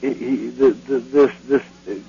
he 0.00 0.48
the, 0.50 0.70
the, 0.70 0.98
this 1.00 1.32
this 1.48 1.62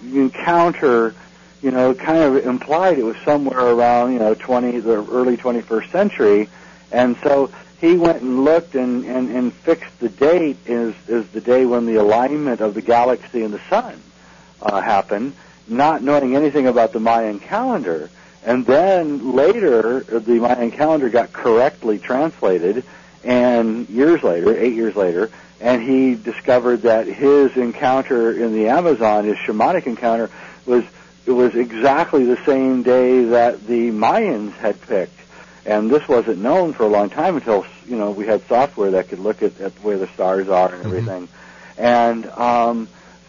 encounter, 0.04 1.16
you 1.62 1.72
know, 1.72 1.94
kind 1.94 2.20
of 2.20 2.46
implied 2.46 3.00
it 3.00 3.04
was 3.04 3.18
somewhere 3.26 3.60
around 3.60 4.14
you 4.14 4.20
know 4.20 4.36
20 4.36 4.80
the 4.82 5.06
early 5.12 5.38
21st 5.38 5.92
century, 5.92 6.50
and 6.92 7.18
so 7.24 7.52
he 7.80 7.98
went 7.98 8.22
and 8.22 8.46
looked 8.46 8.76
and, 8.76 9.06
and, 9.06 9.30
and 9.36 9.52
fixed 9.52 10.00
the 10.00 10.10
date 10.10 10.58
is 10.68 10.94
is 11.08 11.28
the 11.30 11.42
day 11.42 11.66
when 11.66 11.88
the 11.88 11.96
alignment 11.96 12.62
of 12.62 12.76
the 12.76 12.82
galaxy 12.82 13.44
and 13.44 13.52
the 13.52 13.62
sun 13.70 14.00
uh, 14.62 14.80
happened, 14.82 15.34
not 15.68 16.04
knowing 16.04 16.36
anything 16.36 16.68
about 16.68 16.94
the 16.94 17.00
Mayan 17.00 17.40
calendar. 17.40 18.10
And 18.44 18.66
then 18.66 19.34
later, 19.34 20.02
the 20.02 20.40
Mayan 20.40 20.72
calendar 20.72 21.10
got 21.10 21.34
correctly 21.34 22.00
translated, 22.00 22.84
and 23.24 23.88
years 23.90 24.24
later, 24.24 24.58
eight 24.58 24.74
years 24.74 24.96
later, 24.96 25.30
and 25.60 25.82
he 25.82 26.16
discovered 26.16 26.84
that 26.84 27.08
his 27.08 27.56
encounter 27.56 28.32
in 28.32 28.54
the 28.54 28.68
Amazon, 28.68 29.26
his 29.26 29.38
shamanic 29.38 29.86
encounter, 29.86 30.30
was 30.66 30.84
it 31.26 31.32
was 31.32 31.54
exactly 31.56 32.26
the 32.26 32.44
same 32.46 32.82
day 32.82 33.26
that 33.26 33.66
the 33.68 33.92
Mayans 33.92 34.54
had 34.54 34.82
picked. 34.82 35.20
And 35.66 35.92
this 35.92 36.08
wasn't 36.08 36.40
known 36.40 36.74
for 36.74 36.84
a 36.84 36.88
long 36.88 37.12
time 37.12 37.36
until 37.36 37.66
you 37.86 37.96
know 37.96 38.12
we 38.12 38.26
had 38.26 38.46
software 38.48 38.92
that 38.92 39.10
could 39.10 39.20
look 39.20 39.44
at, 39.44 39.60
at 39.62 39.74
where 39.84 40.00
the 40.00 40.08
stars 40.08 40.50
are 40.50 40.74
and 40.74 40.84
everything. 40.84 41.28
And 41.78 42.26
um, 42.32 42.88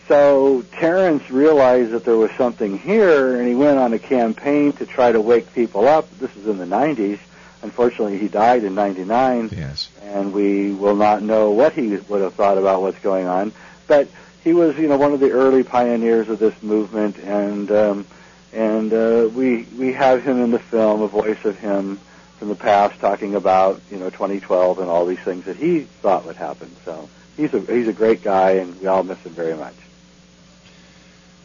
so 0.09 0.65
Terence 0.73 1.31
realized 1.31 1.93
that 1.93 2.05
there 2.05 2.17
was 2.17 2.31
something 2.33 2.79
here, 2.79 3.37
and 3.37 3.47
he 3.47 3.55
went 3.55 3.79
on 3.79 3.93
a 3.93 3.99
campaign 3.99 4.73
to 4.75 4.87
try 4.87 5.13
to 5.13 5.21
wake 5.21 5.53
people 5.55 5.87
up. 5.87 6.11
This 6.19 6.35
is 6.37 6.47
in 6.47 6.59
the 6.59 6.65
90s. 6.65 7.19
Unfortunately, 7.63 8.19
he 8.19 8.29
died 8.29 8.65
in 8.65 8.75
99. 8.75 9.51
Yes. 9.53 9.89
And 10.03 10.33
we 10.33 10.73
will 10.73 10.97
not 10.97 11.23
know 11.23 11.51
what 11.51 11.73
he 11.73 11.97
would 11.97 12.21
have 12.21 12.35
thought 12.35 12.59
about 12.59 12.83
what's 12.83 12.99
going 12.99 13.27
on. 13.27 13.53
But 13.87 14.09
he 14.43 14.53
was, 14.53 14.77
you 14.77 14.89
know, 14.89 14.97
one 14.97 15.13
of 15.13 15.21
the 15.21 15.31
early 15.31 15.63
pioneers 15.63 16.29
of 16.29 16.39
this 16.39 16.61
movement, 16.63 17.19
and 17.19 17.71
um, 17.71 18.07
and 18.53 18.93
uh, 18.93 19.29
we 19.33 19.63
we 19.79 19.93
have 19.93 20.23
him 20.23 20.43
in 20.43 20.51
the 20.51 20.59
film, 20.59 21.03
a 21.03 21.09
voice 21.09 21.45
of 21.45 21.59
him 21.59 22.01
from 22.39 22.49
the 22.49 22.57
past, 22.57 22.99
talking 23.01 23.35
about 23.37 23.81
you 23.91 23.99
know 23.99 24.11
2012 24.11 24.81
and 24.81 24.89
all 24.89 25.07
these 25.07 25.21
things 25.21 25.45
that 25.45 25.57
he 25.57 25.81
thought 25.81 26.25
would 26.27 26.37
happen. 26.37 26.75
So 26.85 27.09
he's 27.37 27.55
a 27.55 27.61
he's 27.61 27.87
a 27.87 27.93
great 27.93 28.23
guy, 28.23 28.53
and 28.53 28.81
we 28.81 28.87
all 28.89 29.05
miss 29.05 29.19
him 29.19 29.33
very 29.33 29.55
much. 29.55 29.75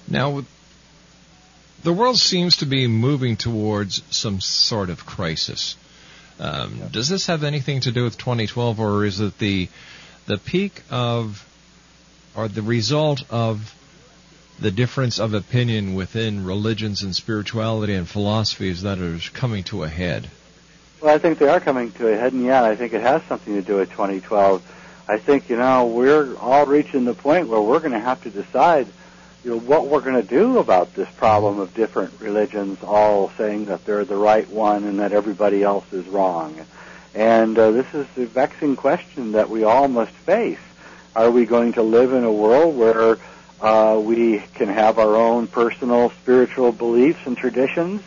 Now, 0.08 0.44
the 1.84 1.94
world 1.94 2.18
seems 2.18 2.58
to 2.58 2.66
be 2.66 2.88
moving 2.88 3.36
towards 3.36 4.02
some 4.10 4.42
sort 4.42 4.90
of 4.90 5.06
crisis. 5.06 5.76
Um, 6.40 6.82
Does 6.92 7.10
this 7.10 7.28
have 7.28 7.44
anything 7.44 7.82
to 7.82 7.92
do 7.92 8.04
with 8.04 8.18
2012, 8.18 8.80
or 8.80 9.06
is 9.06 9.20
it 9.20 9.38
the 9.40 9.70
the 10.28 10.38
peak 10.38 10.84
of, 10.92 11.46
or 12.36 12.48
the 12.48 12.62
result 12.62 13.24
of 13.30 13.74
the 14.60 14.72
difference 14.72 15.20
of 15.20 15.34
opinion 15.34 15.94
within 15.94 16.46
religions 16.46 17.02
and 17.02 17.16
spirituality 17.16 17.94
and 17.94 18.08
philosophies 18.08 18.82
that 18.82 18.98
is 18.98 19.30
coming 19.30 19.64
to 19.64 19.84
a 19.84 19.88
head? 19.88 20.30
Well, 21.02 21.14
I 21.14 21.20
think 21.20 21.38
they 21.38 21.48
are 21.48 21.60
coming 21.60 21.92
to 21.94 22.12
a 22.12 22.18
head, 22.18 22.34
and 22.34 22.44
yeah, 22.44 22.64
I 22.64 22.76
think 22.76 22.94
it 22.94 23.02
has 23.02 23.22
something 23.24 23.54
to 23.54 23.62
do 23.62 23.78
with 23.78 23.90
2012. 23.92 24.74
I 25.08 25.18
think 25.18 25.50
you 25.50 25.58
know 25.58 25.88
we're 25.88 26.36
all 26.38 26.66
reaching 26.66 27.06
the 27.06 27.14
point 27.14 27.48
where 27.48 27.62
we're 27.62 27.80
going 27.80 27.94
to 27.94 28.00
have 28.00 28.22
to 28.24 28.30
decide, 28.30 28.88
you 29.48 29.54
know, 29.54 29.60
what 29.60 29.88
we're 29.88 30.02
going 30.02 30.22
to 30.22 30.28
do 30.28 30.58
about 30.58 30.94
this 30.94 31.08
problem 31.12 31.60
of 31.60 31.74
different 31.74 32.20
religions 32.20 32.84
all 32.84 33.30
saying 33.38 33.64
that 33.68 33.86
they're 33.86 34.04
the 34.04 34.18
right 34.18 34.46
one 34.50 34.84
and 34.84 35.00
that 35.00 35.14
everybody 35.14 35.64
else 35.64 35.86
is 35.94 36.06
wrong. 36.06 36.60
And 37.16 37.58
uh, 37.58 37.72
this 37.72 37.86
is 37.94 38.06
a 38.18 38.26
vexing 38.26 38.76
question 38.76 39.32
that 39.32 39.50
we 39.50 39.64
all 39.64 39.88
must 39.88 40.12
face. 40.12 40.60
Are 41.16 41.32
we 41.32 41.46
going 41.46 41.72
to 41.74 41.82
live 41.82 42.12
in 42.12 42.26
a 42.26 42.32
world 42.32 42.78
where 42.78 43.20
uh, 43.62 43.98
we 44.04 44.40
can 44.56 44.68
have 44.68 45.00
our 45.00 45.16
own 45.16 45.48
personal 45.48 46.10
spiritual 46.10 46.74
beliefs 46.74 47.22
and 47.26 47.38
traditions 47.38 48.02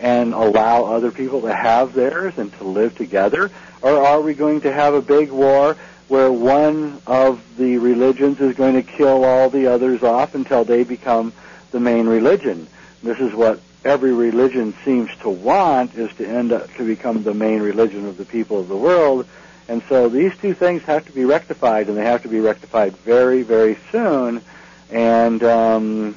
and 0.00 0.32
allow 0.32 0.86
other 0.86 1.10
people 1.10 1.42
to 1.42 1.54
have 1.54 1.92
theirs 1.92 2.38
and 2.38 2.50
to 2.54 2.64
live 2.64 2.96
together? 2.96 3.50
Or 3.82 4.02
are 4.02 4.22
we 4.22 4.32
going 4.32 4.62
to 4.62 4.72
have 4.72 4.94
a 4.94 5.02
big 5.02 5.30
war 5.30 5.76
where 6.08 6.30
one 6.30 7.00
of 7.06 7.42
the 7.56 7.78
religions 7.78 8.40
is 8.40 8.56
going 8.56 8.74
to 8.74 8.82
kill 8.82 9.24
all 9.24 9.50
the 9.50 9.66
others 9.66 10.02
off 10.02 10.34
until 10.34 10.64
they 10.64 10.84
become 10.84 11.32
the 11.72 11.80
main 11.80 12.06
religion? 12.06 12.66
This 13.02 13.18
is 13.18 13.34
what 13.34 13.60
every 13.84 14.12
religion 14.12 14.74
seems 14.84 15.10
to 15.18 15.28
want 15.28 15.94
is 15.94 16.12
to 16.16 16.26
end 16.26 16.52
up 16.52 16.72
to 16.74 16.86
become 16.86 17.22
the 17.22 17.34
main 17.34 17.60
religion 17.60 18.06
of 18.06 18.16
the 18.16 18.24
people 18.24 18.60
of 18.60 18.68
the 18.68 18.76
world. 18.76 19.26
And 19.68 19.82
so 19.88 20.08
these 20.08 20.36
two 20.38 20.54
things 20.54 20.82
have 20.82 21.06
to 21.06 21.12
be 21.12 21.24
rectified, 21.24 21.88
and 21.88 21.96
they 21.96 22.04
have 22.04 22.22
to 22.22 22.28
be 22.28 22.40
rectified 22.40 22.96
very, 22.98 23.42
very 23.42 23.76
soon. 23.90 24.42
And 24.90 25.42
um, 25.42 26.16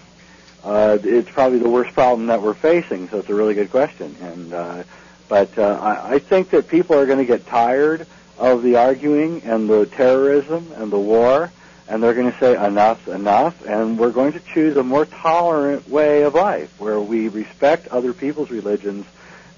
uh, 0.64 0.98
it's 1.04 1.30
probably 1.32 1.60
the 1.60 1.70
worst 1.70 1.94
problem 1.94 2.28
that 2.28 2.42
we're 2.42 2.54
facing. 2.54 3.10
So 3.10 3.20
it's 3.20 3.30
a 3.30 3.34
really 3.34 3.56
good 3.56 3.72
question. 3.72 4.16
And 4.22 4.54
uh, 4.54 4.84
but 5.28 5.58
uh, 5.58 5.80
I, 5.82 6.16
I 6.16 6.20
think 6.20 6.50
that 6.52 6.68
people 6.68 6.96
are 6.96 7.06
going 7.06 7.20
to 7.20 7.26
get 7.26 7.46
tired 7.46 8.08
of 8.40 8.64
the 8.64 8.78
arguing 8.78 9.44
and 9.44 9.70
the 9.70 9.86
terrorism 9.86 10.72
and 10.78 10.92
the 10.92 10.98
war, 10.98 11.52
and 11.90 12.02
they're 12.02 12.14
going 12.14 12.32
to 12.32 12.40
say 12.40 12.56
enough's 12.56 13.08
enough, 13.08 13.66
and 13.66 14.00
we're 14.00 14.12
going 14.12 14.34
to 14.34 14.40
choose 14.40 14.78
a 14.78 14.84
more 14.84 15.06
tolerant 15.06 15.88
way 15.90 16.24
of 16.24 16.34
life 16.34 16.74
where 16.80 17.00
we 17.00 17.28
respect 17.28 17.90
other 17.90 18.14
people's 18.14 18.50
religions, 18.50 19.06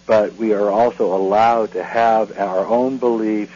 but 0.08 0.34
we 0.36 0.54
are 0.54 0.70
also 0.70 1.16
allowed 1.16 1.74
to 1.74 1.84
have 1.84 2.38
our 2.38 2.66
own 2.66 2.98
beliefs 2.98 3.54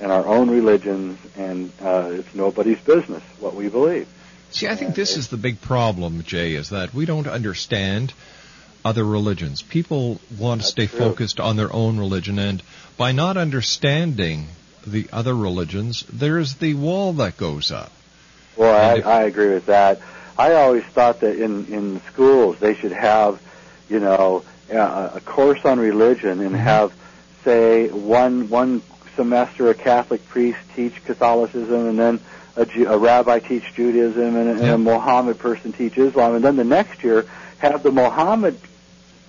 and 0.00 0.10
our 0.10 0.26
own 0.26 0.50
religions, 0.50 1.18
and 1.36 1.70
uh, 1.80 2.08
it's 2.10 2.34
nobody's 2.34 2.80
business 2.80 3.22
what 3.38 3.54
we 3.54 3.68
believe. 3.68 4.08
See, 4.50 4.66
I 4.66 4.74
think 4.74 4.96
this 4.96 5.16
is 5.16 5.28
the 5.28 5.36
big 5.36 5.60
problem, 5.60 6.22
Jay, 6.24 6.54
is 6.54 6.70
that 6.70 6.92
we 6.92 7.06
don't 7.06 7.28
understand 7.28 8.12
other 8.84 9.04
religions. 9.04 9.62
People 9.62 10.20
want 10.38 10.60
to 10.62 10.66
stay 10.66 10.86
true. 10.86 10.98
focused 10.98 11.40
on 11.40 11.56
their 11.56 11.72
own 11.72 11.98
religion, 11.98 12.38
and 12.38 12.62
by 12.96 13.12
not 13.12 13.36
understanding 13.36 14.46
the 14.86 15.08
other 15.12 15.34
religions, 15.34 16.04
there's 16.12 16.54
the 16.56 16.74
wall 16.74 17.14
that 17.14 17.36
goes 17.36 17.70
up. 17.70 17.92
Well, 18.56 18.74
I, 18.74 18.94
if- 18.98 19.06
I 19.06 19.22
agree 19.24 19.50
with 19.54 19.66
that. 19.66 20.00
I 20.36 20.54
always 20.54 20.84
thought 20.84 21.20
that 21.20 21.36
in 21.36 21.66
in 21.66 22.00
schools 22.12 22.58
they 22.58 22.74
should 22.74 22.92
have, 22.92 23.40
you 23.90 24.00
know, 24.00 24.44
a, 24.70 25.12
a 25.16 25.20
course 25.20 25.64
on 25.64 25.78
religion 25.78 26.40
and 26.40 26.50
mm-hmm. 26.52 26.56
have, 26.56 26.92
say, 27.44 27.88
one 27.88 28.48
one 28.48 28.82
semester 29.14 29.68
a 29.68 29.74
Catholic 29.74 30.26
priest 30.28 30.58
teach 30.74 31.04
Catholicism, 31.04 31.86
and 31.86 31.98
then 31.98 32.20
a, 32.56 32.64
Ju- 32.64 32.88
a 32.88 32.96
rabbi 32.96 33.40
teach 33.40 33.74
Judaism, 33.74 34.36
and, 34.36 34.48
and 34.48 34.60
Yeah. 34.60 34.74
a 34.74 34.78
Mohammed 34.78 35.38
person 35.38 35.72
teach 35.72 35.98
Islam, 35.98 36.34
and 36.34 36.44
then 36.44 36.56
the 36.56 36.64
next 36.64 37.04
year 37.04 37.26
have 37.58 37.82
the 37.82 37.92
Mohammed 37.92 38.58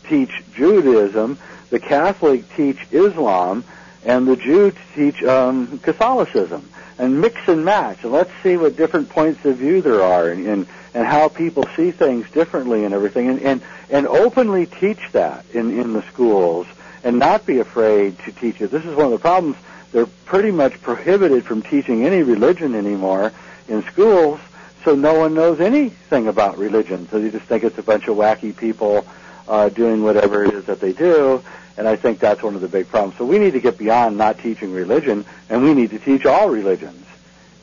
teach 0.07 0.31
Judaism, 0.55 1.37
the 1.73 1.79
Catholic 1.79 2.47
teach 2.55 2.77
Islam, 2.91 3.63
and 4.05 4.27
the 4.27 4.35
Jew 4.35 4.71
teach 4.93 5.23
um, 5.23 5.79
Catholicism, 5.79 6.69
and 6.99 7.19
mix 7.19 7.47
and 7.47 7.65
match. 7.65 8.03
And 8.03 8.11
let's 8.11 8.29
see 8.43 8.57
what 8.57 8.75
different 8.75 9.09
points 9.09 9.43
of 9.43 9.57
view 9.57 9.81
there 9.81 10.03
are, 10.03 10.29
and 10.29 10.45
and, 10.45 10.67
and 10.93 11.07
how 11.07 11.29
people 11.29 11.65
see 11.75 11.89
things 11.89 12.29
differently, 12.29 12.85
and 12.85 12.93
everything, 12.93 13.27
and 13.27 13.41
and, 13.41 13.61
and 13.89 14.05
openly 14.05 14.67
teach 14.67 14.99
that 15.13 15.45
in 15.51 15.79
in 15.79 15.93
the 15.93 16.03
schools, 16.03 16.67
and 17.03 17.17
not 17.17 17.43
be 17.47 17.57
afraid 17.57 18.19
to 18.19 18.31
teach 18.31 18.61
it. 18.61 18.69
This 18.69 18.85
is 18.85 18.95
one 18.95 19.07
of 19.07 19.11
the 19.11 19.17
problems. 19.17 19.57
They're 19.91 20.05
pretty 20.05 20.51
much 20.51 20.79
prohibited 20.79 21.43
from 21.43 21.63
teaching 21.63 22.05
any 22.05 22.21
religion 22.21 22.75
anymore 22.75 23.31
in 23.67 23.81
schools, 23.85 24.39
so 24.83 24.93
no 24.93 25.15
one 25.15 25.33
knows 25.33 25.59
anything 25.59 26.27
about 26.27 26.59
religion. 26.59 27.07
So 27.09 27.17
you 27.17 27.31
just 27.31 27.45
think 27.45 27.63
it's 27.63 27.79
a 27.79 27.83
bunch 27.83 28.07
of 28.07 28.15
wacky 28.15 28.55
people 28.55 29.07
uh, 29.47 29.69
doing 29.69 30.03
whatever 30.03 30.43
it 30.43 30.53
is 30.53 30.65
that 30.65 30.79
they 30.79 30.93
do. 30.93 31.43
And 31.77 31.87
I 31.87 31.95
think 31.95 32.19
that's 32.19 32.43
one 32.43 32.55
of 32.55 32.61
the 32.61 32.67
big 32.67 32.87
problems. 32.87 33.17
So 33.17 33.25
we 33.25 33.39
need 33.39 33.53
to 33.53 33.59
get 33.59 33.77
beyond 33.77 34.17
not 34.17 34.39
teaching 34.39 34.73
religion, 34.73 35.25
and 35.49 35.63
we 35.63 35.73
need 35.73 35.89
to 35.91 35.99
teach 35.99 36.25
all 36.25 36.49
religions 36.49 37.05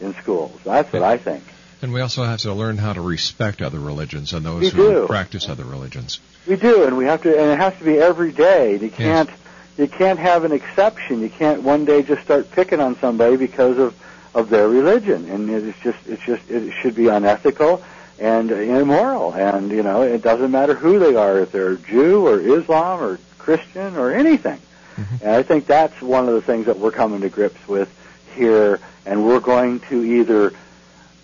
in 0.00 0.14
schools. 0.14 0.58
That's 0.64 0.92
what 0.92 1.02
I 1.02 1.16
think. 1.16 1.44
And 1.82 1.92
we 1.92 2.00
also 2.00 2.24
have 2.24 2.40
to 2.40 2.52
learn 2.52 2.76
how 2.76 2.92
to 2.92 3.00
respect 3.00 3.62
other 3.62 3.78
religions 3.78 4.32
and 4.32 4.44
those 4.44 4.60
We 4.62 4.68
who 4.70 4.90
do. 4.90 5.06
practice 5.06 5.48
other 5.48 5.64
religions. 5.64 6.20
We 6.46 6.56
do, 6.56 6.84
and 6.84 6.96
we 6.96 7.04
have 7.06 7.22
to, 7.22 7.30
and 7.38 7.50
it 7.50 7.58
has 7.58 7.76
to 7.78 7.84
be 7.84 7.98
every 7.98 8.32
day. 8.32 8.76
You 8.76 8.90
can't, 8.90 9.30
you 9.78 9.86
can't 9.86 10.18
have 10.18 10.44
an 10.44 10.52
exception. 10.52 11.20
You 11.20 11.30
can't 11.30 11.62
one 11.62 11.84
day 11.84 12.02
just 12.02 12.22
start 12.22 12.50
picking 12.50 12.80
on 12.80 12.96
somebody 12.98 13.36
because 13.36 13.78
of 13.78 13.94
of 14.32 14.48
their 14.48 14.68
religion, 14.68 15.28
and 15.28 15.50
it's 15.50 15.78
just, 15.80 15.98
it's 16.06 16.22
just, 16.22 16.48
it 16.50 16.72
should 16.80 16.94
be 16.94 17.08
unethical 17.08 17.82
and 18.20 18.50
immoral. 18.52 19.34
And 19.34 19.70
you 19.72 19.82
know, 19.82 20.02
it 20.02 20.22
doesn't 20.22 20.50
matter 20.52 20.74
who 20.74 20.98
they 20.98 21.16
are, 21.16 21.38
if 21.40 21.50
they're 21.52 21.74
Jew 21.76 22.26
or 22.26 22.38
Islam 22.40 23.02
or 23.02 23.18
Christian 23.40 23.96
or 23.96 24.12
anything. 24.12 24.60
And 25.22 25.30
I 25.30 25.42
think 25.42 25.66
that's 25.66 26.00
one 26.02 26.28
of 26.28 26.34
the 26.34 26.42
things 26.42 26.66
that 26.66 26.78
we're 26.78 26.90
coming 26.90 27.22
to 27.22 27.28
grips 27.30 27.66
with 27.66 27.88
here, 28.34 28.80
and 29.06 29.24
we're 29.26 29.40
going 29.40 29.80
to 29.88 30.04
either 30.04 30.52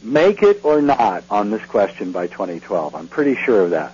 make 0.02 0.42
it 0.42 0.64
or 0.64 0.80
not 0.80 1.24
on 1.30 1.50
this 1.50 1.64
question 1.66 2.12
by 2.12 2.26
2012. 2.26 2.94
I'm 2.94 3.08
pretty 3.08 3.36
sure 3.36 3.62
of 3.62 3.70
that. 3.70 3.92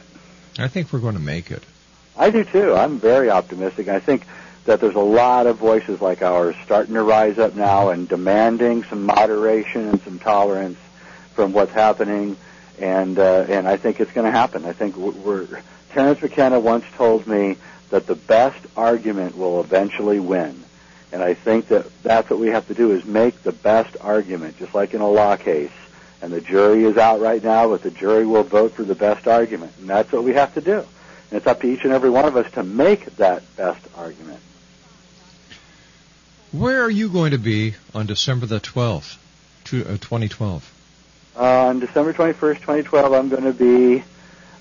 I 0.58 0.68
think 0.68 0.92
we're 0.92 1.00
going 1.00 1.14
to 1.14 1.20
make 1.20 1.50
it. 1.50 1.64
I 2.16 2.30
do 2.30 2.44
too. 2.44 2.74
I'm 2.74 2.98
very 2.98 3.30
optimistic. 3.30 3.88
I 3.88 3.98
think 3.98 4.24
that 4.64 4.80
there's 4.80 4.94
a 4.94 5.00
lot 5.00 5.46
of 5.46 5.56
voices 5.56 6.00
like 6.00 6.22
ours 6.22 6.54
starting 6.64 6.94
to 6.94 7.02
rise 7.02 7.38
up 7.38 7.54
now 7.54 7.88
and 7.88 8.08
demanding 8.08 8.84
some 8.84 9.04
moderation 9.04 9.88
and 9.88 10.00
some 10.02 10.18
tolerance 10.18 10.78
from 11.34 11.52
what's 11.52 11.72
happening, 11.72 12.36
and 12.78 13.18
uh, 13.18 13.46
and 13.48 13.66
I 13.66 13.76
think 13.76 14.00
it's 14.00 14.12
going 14.12 14.26
to 14.26 14.30
happen. 14.30 14.64
I 14.64 14.72
think 14.72 14.96
we're, 14.96 15.12
we're 15.12 15.62
Terence 15.90 16.20
McKenna 16.22 16.60
once 16.60 16.84
told 16.96 17.26
me 17.26 17.56
that 17.93 18.07
the 18.07 18.14
best 18.14 18.59
argument 18.74 19.36
will 19.36 19.61
eventually 19.61 20.18
win, 20.18 20.64
and 21.12 21.22
I 21.22 21.34
think 21.34 21.68
that 21.68 21.86
that's 22.03 22.30
what 22.30 22.38
we 22.38 22.49
have 22.49 22.66
to 22.68 22.74
do 22.74 22.90
is 22.93 23.05
make 23.05 23.43
the 23.43 23.53
best 23.53 23.99
argument, 24.01 24.59
just 24.59 24.74
like 24.74 24.95
in 24.95 25.03
a 25.03 25.09
law 25.09 25.36
case. 25.36 25.70
And 26.22 26.32
the 26.32 26.40
jury 26.40 26.84
is 26.84 26.97
out 26.97 27.20
right 27.20 27.43
now, 27.43 27.68
but 27.68 27.82
the 27.82 27.90
jury 27.90 28.24
will 28.24 28.45
vote 28.45 28.72
for 28.72 28.82
the 28.82 28.95
best 28.95 29.26
argument, 29.28 29.72
and 29.78 29.90
that's 29.90 30.11
what 30.11 30.24
we 30.24 30.32
have 30.32 30.55
to 30.55 30.62
do. 30.62 30.78
And 30.78 31.32
it's 31.32 31.47
up 31.47 31.61
to 31.61 31.66
each 31.66 31.84
and 31.84 31.93
every 31.93 32.09
one 32.09 32.24
of 32.24 32.34
us 32.34 32.51
to 32.53 32.62
make 32.62 33.05
that 33.16 33.43
best 33.57 33.86
argument. 33.95 34.40
Where 36.51 36.82
are 36.82 36.90
you 36.90 37.11
going 37.11 37.32
to 37.32 37.38
be 37.38 37.74
on 37.95 38.07
December 38.07 38.47
the 38.47 38.61
12th, 38.61 39.16
to, 39.64 39.82
uh, 39.82 39.99
2012? 39.99 40.72
Uh, 41.36 41.66
on 41.66 41.80
December 41.80 42.14
21st, 42.14 42.61
2012, 42.61 43.12
I'm 43.12 43.28
going 43.28 43.45
to 43.45 43.53
be, 43.53 44.03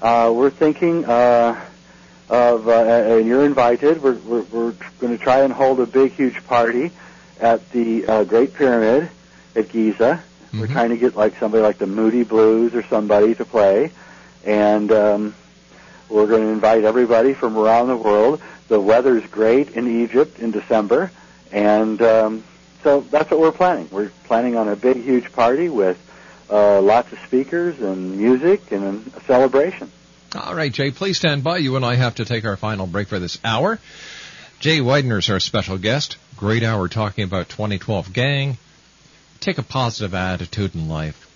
uh, 0.02 0.34
we're 0.36 0.50
thinking 0.50 1.06
uh, 1.06 1.64
of, 2.32 2.70
uh, 2.70 2.72
and 2.72 3.28
you're 3.28 3.46
invited, 3.46 4.02
we're, 4.02 4.14
we're, 4.14 4.44
we're 4.44 4.74
going 5.00 5.16
to 5.16 5.22
try 5.22 5.42
and 5.42 5.52
hold 5.52 5.82
a 5.82 5.86
big, 5.86 6.14
huge 6.14 6.44
party 6.48 6.90
at 7.42 7.70
the 7.72 8.08
uh, 8.08 8.24
Great 8.24 8.54
Pyramid 8.54 9.10
at 9.54 9.70
Giza. 9.70 10.24
We're 10.54 10.68
trying 10.68 10.90
to 10.90 10.98
get 10.98 11.16
like 11.16 11.38
somebody 11.38 11.62
like 11.62 11.78
the 11.78 11.88
Moody 11.88 12.24
Blues 12.24 12.74
or 12.74 12.84
somebody 12.84 13.36
to 13.36 13.46
play. 13.46 13.92
And 14.46 14.92
um, 14.92 15.36
we're 16.10 16.28
going 16.28 16.44
to 16.44 16.50
invite 16.50 16.86
everybody 16.86 17.34
from 17.34 17.58
around 17.58 17.88
the 17.90 17.98
world. 17.98 18.42
The 18.70 18.80
weather's 18.80 19.26
great 19.28 19.72
in 19.72 19.88
Egypt 20.04 20.40
in 20.40 20.52
December. 20.52 21.12
And 21.52 22.02
um, 22.02 22.44
so 22.82 23.02
that's 23.02 23.30
what 23.30 23.42
we're 23.42 23.52
planning. 23.52 23.90
We're 23.92 24.12
planning 24.24 24.56
on 24.56 24.70
a 24.70 24.76
big, 24.78 24.98
huge 24.98 25.32
party 25.34 25.68
with 25.68 26.00
uh, 26.50 26.82
lots 26.82 27.12
of 27.12 27.20
speakers 27.20 27.80
and 27.82 28.18
music 28.18 28.72
and 28.72 29.12
a 29.16 29.22
celebration. 29.22 29.92
All 30.34 30.56
right, 30.56 30.72
Jay, 30.72 30.92
please 30.92 31.18
stand 31.18 31.44
by. 31.44 31.58
You 31.58 31.76
and 31.76 31.84
I 31.84 31.96
have 31.96 32.16
to 32.16 32.26
take 32.26 32.46
our 32.46 32.56
final 32.56 32.88
break 32.88 33.10
for 33.10 33.20
this 33.20 33.38
hour. 33.44 33.80
Jay 34.62 34.80
Weidner's 34.80 35.30
our 35.30 35.42
special 35.42 35.78
guest. 35.78 36.16
Great 36.38 36.64
hour 36.64 36.88
talking 36.88 37.26
about 37.26 37.50
2012 37.50 38.14
gang. 38.14 38.58
Take 39.42 39.58
a 39.58 39.64
positive 39.64 40.14
attitude 40.14 40.74
in 40.74 40.88
life. 40.88 41.28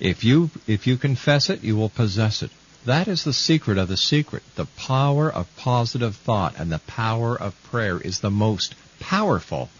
If 0.00 0.22
you 0.24 0.50
if 0.66 0.86
you 0.86 0.98
confess 0.98 1.48
it, 1.48 1.62
you 1.62 1.76
will 1.76 1.88
possess 1.88 2.42
it. 2.42 2.50
That 2.84 3.08
is 3.08 3.24
the 3.24 3.32
secret 3.32 3.78
of 3.78 3.88
the 3.88 3.96
secret. 3.96 4.42
The 4.56 4.66
power 4.76 5.32
of 5.32 5.48
positive 5.56 6.16
thought 6.16 6.56
and 6.58 6.70
the 6.70 6.80
power 6.80 7.40
of 7.40 7.54
prayer 7.70 7.98
is 7.98 8.20
the 8.20 8.30
most 8.30 8.74
powerful 9.00 9.70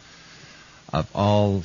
of 0.93 1.11
all 1.15 1.65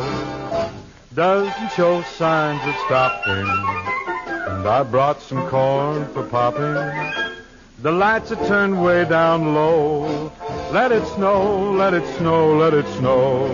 Doesn't 1.15 1.71
show 1.71 2.03
signs 2.03 2.61
of 2.67 2.75
stopping, 2.85 3.47
and 4.51 4.67
I 4.67 4.83
brought 4.83 5.21
some 5.21 5.47
corn 5.49 6.07
for 6.13 6.23
popping. 6.23 6.75
The 7.79 7.91
lights 7.91 8.31
are 8.31 8.47
turned 8.47 8.83
way 8.83 9.05
down 9.05 9.55
low. 9.55 10.31
Let 10.71 10.91
it 10.91 11.05
snow, 11.15 11.71
let 11.71 11.95
it 11.95 12.05
snow, 12.17 12.55
let 12.57 12.73
it 12.75 12.85
snow. 12.97 13.47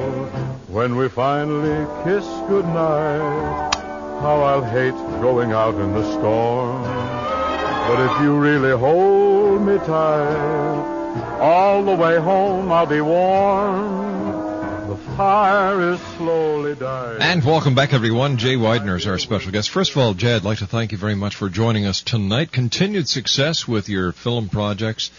When 0.67 0.97
we 0.97 1.07
finally 1.07 1.87
kiss 2.03 2.25
goodnight, 2.49 3.73
how 4.21 4.41
I'll 4.41 4.63
hate 4.63 4.97
going 5.21 5.53
out 5.53 5.75
in 5.75 5.93
the 5.93 6.03
storm. 6.13 7.16
But 7.87 8.01
if 8.01 8.21
you 8.21 8.37
really 8.37 8.77
hold 8.77 9.61
me 9.61 9.77
tight, 9.77 11.39
all 11.39 11.85
the 11.85 11.95
way 11.95 12.19
home 12.19 12.69
I'll 12.69 12.85
be 12.85 12.99
warm. 12.99 14.89
The 14.89 14.97
fire 15.15 15.93
is 15.93 16.01
slowly 16.17 16.75
dying. 16.75 17.21
And 17.21 17.45
welcome 17.45 17.75
back, 17.75 17.93
everyone. 17.93 18.35
Jay 18.35 18.55
Weidner 18.55 18.97
is 18.97 19.07
our 19.07 19.17
special 19.17 19.53
guest. 19.53 19.69
First 19.69 19.91
of 19.91 19.99
all, 19.99 20.13
Jay, 20.13 20.35
I'd 20.35 20.43
like 20.43 20.57
to 20.57 20.67
thank 20.67 20.91
you 20.91 20.97
very 20.97 21.15
much 21.15 21.35
for 21.35 21.47
joining 21.47 21.85
us 21.85 22.01
tonight. 22.01 22.51
Continued 22.51 23.07
success 23.07 23.65
with 23.65 23.87
your 23.87 24.11
film 24.11 24.49
projects, 24.49 25.09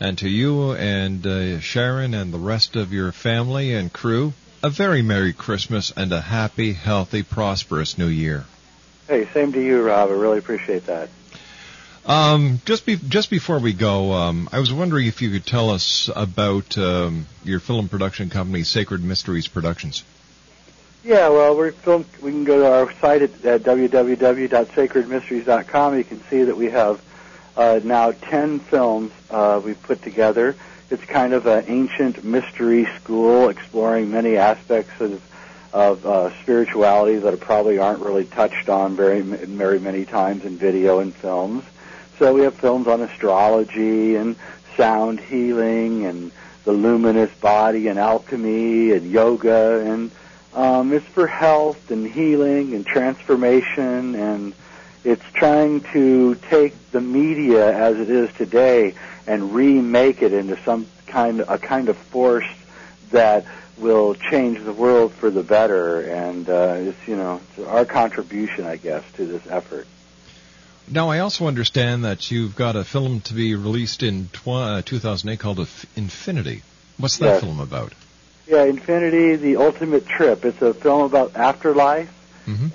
and 0.00 0.18
to 0.18 0.28
you 0.28 0.72
and 0.72 1.24
uh, 1.24 1.60
Sharon 1.60 2.12
and 2.12 2.34
the 2.34 2.40
rest 2.40 2.74
of 2.74 2.92
your 2.92 3.12
family 3.12 3.72
and 3.72 3.92
crew, 3.92 4.32
a 4.64 4.68
very 4.68 5.00
Merry 5.00 5.32
Christmas 5.32 5.92
and 5.96 6.12
a 6.12 6.20
happy, 6.20 6.72
healthy, 6.72 7.22
prosperous 7.22 7.96
New 7.98 8.08
Year. 8.08 8.46
Hey, 9.06 9.28
same 9.32 9.52
to 9.52 9.62
you, 9.62 9.82
Rob. 9.82 10.10
I 10.10 10.14
really 10.14 10.38
appreciate 10.38 10.86
that. 10.86 11.08
Um, 12.06 12.60
just 12.64 12.86
be, 12.86 12.96
just 12.96 13.28
before 13.30 13.58
we 13.58 13.72
go, 13.72 14.12
um, 14.12 14.48
I 14.52 14.60
was 14.60 14.72
wondering 14.72 15.08
if 15.08 15.22
you 15.22 15.32
could 15.32 15.44
tell 15.44 15.70
us 15.70 16.08
about 16.14 16.78
um, 16.78 17.26
your 17.42 17.58
film 17.58 17.88
production 17.88 18.30
company, 18.30 18.62
Sacred 18.62 19.02
Mysteries 19.02 19.48
Productions. 19.48 20.04
Yeah, 21.02 21.30
well, 21.30 21.56
we're 21.56 21.72
film. 21.72 22.04
We 22.22 22.30
can 22.30 22.44
go 22.44 22.60
to 22.60 22.72
our 22.72 22.92
site 23.00 23.22
at, 23.22 23.44
at 23.44 23.62
www.sacredmysteries.com. 23.62 25.98
You 25.98 26.04
can 26.04 26.22
see 26.28 26.44
that 26.44 26.56
we 26.56 26.70
have 26.70 27.02
uh, 27.56 27.80
now 27.82 28.12
ten 28.12 28.60
films 28.60 29.10
uh, 29.30 29.60
we've 29.64 29.82
put 29.82 30.00
together. 30.02 30.54
It's 30.90 31.04
kind 31.04 31.32
of 31.32 31.46
an 31.46 31.64
ancient 31.66 32.22
mystery 32.24 32.86
school 33.00 33.48
exploring 33.48 34.12
many 34.12 34.36
aspects 34.36 35.00
of 35.00 35.20
of 35.72 36.06
uh, 36.06 36.30
spirituality 36.42 37.18
that 37.18 37.38
probably 37.40 37.78
aren't 37.78 38.00
really 38.00 38.24
touched 38.24 38.68
on 38.68 38.96
very 38.96 39.20
very 39.20 39.78
many 39.78 40.04
times 40.04 40.44
in 40.44 40.56
video 40.56 40.98
and 41.00 41.14
films. 41.14 41.64
So 42.18 42.32
we 42.32 42.42
have 42.42 42.54
films 42.54 42.86
on 42.86 43.02
astrology 43.02 44.16
and 44.16 44.36
sound 44.76 45.20
healing 45.20 46.06
and 46.06 46.32
the 46.64 46.72
luminous 46.72 47.32
body 47.40 47.88
and 47.88 47.98
alchemy 47.98 48.92
and 48.92 49.10
yoga 49.10 49.80
and 49.80 50.10
um, 50.54 50.92
it's 50.92 51.06
for 51.06 51.26
health 51.26 51.90
and 51.90 52.06
healing 52.10 52.74
and 52.74 52.86
transformation 52.86 54.14
and 54.14 54.54
it's 55.04 55.22
trying 55.34 55.82
to 55.92 56.34
take 56.48 56.90
the 56.90 57.00
media 57.00 57.76
as 57.76 57.96
it 57.98 58.10
is 58.10 58.32
today 58.32 58.94
and 59.26 59.54
remake 59.54 60.22
it 60.22 60.32
into 60.32 60.58
some 60.64 60.86
kind 61.06 61.40
a 61.40 61.58
kind 61.58 61.88
of 61.88 61.96
force 61.96 62.48
that 63.10 63.44
will 63.76 64.14
change 64.14 64.62
the 64.64 64.72
world 64.72 65.12
for 65.12 65.30
the 65.30 65.42
better 65.42 66.00
and 66.00 66.48
uh, 66.48 66.76
it's 66.78 67.06
you 67.06 67.16
know 67.16 67.40
it's 67.50 67.68
our 67.68 67.84
contribution 67.84 68.64
I 68.64 68.76
guess 68.76 69.04
to 69.16 69.26
this 69.26 69.46
effort. 69.48 69.86
Now, 70.88 71.10
I 71.10 71.18
also 71.18 71.46
understand 71.46 72.04
that 72.04 72.30
you've 72.30 72.54
got 72.54 72.76
a 72.76 72.84
film 72.84 73.20
to 73.22 73.34
be 73.34 73.54
released 73.54 74.02
in 74.02 74.28
tw- 74.32 74.48
uh, 74.48 74.82
2008 74.82 75.38
called 75.38 75.58
Infinity. 75.96 76.62
What's 76.98 77.18
that 77.18 77.26
Yes. 77.26 77.40
film 77.40 77.58
about? 77.60 77.92
Yeah, 78.46 78.62
Infinity, 78.64 79.34
the 79.36 79.56
ultimate 79.56 80.06
trip. 80.06 80.44
It's 80.44 80.62
a 80.62 80.72
film 80.72 81.02
about 81.02 81.34
afterlife, 81.34 82.08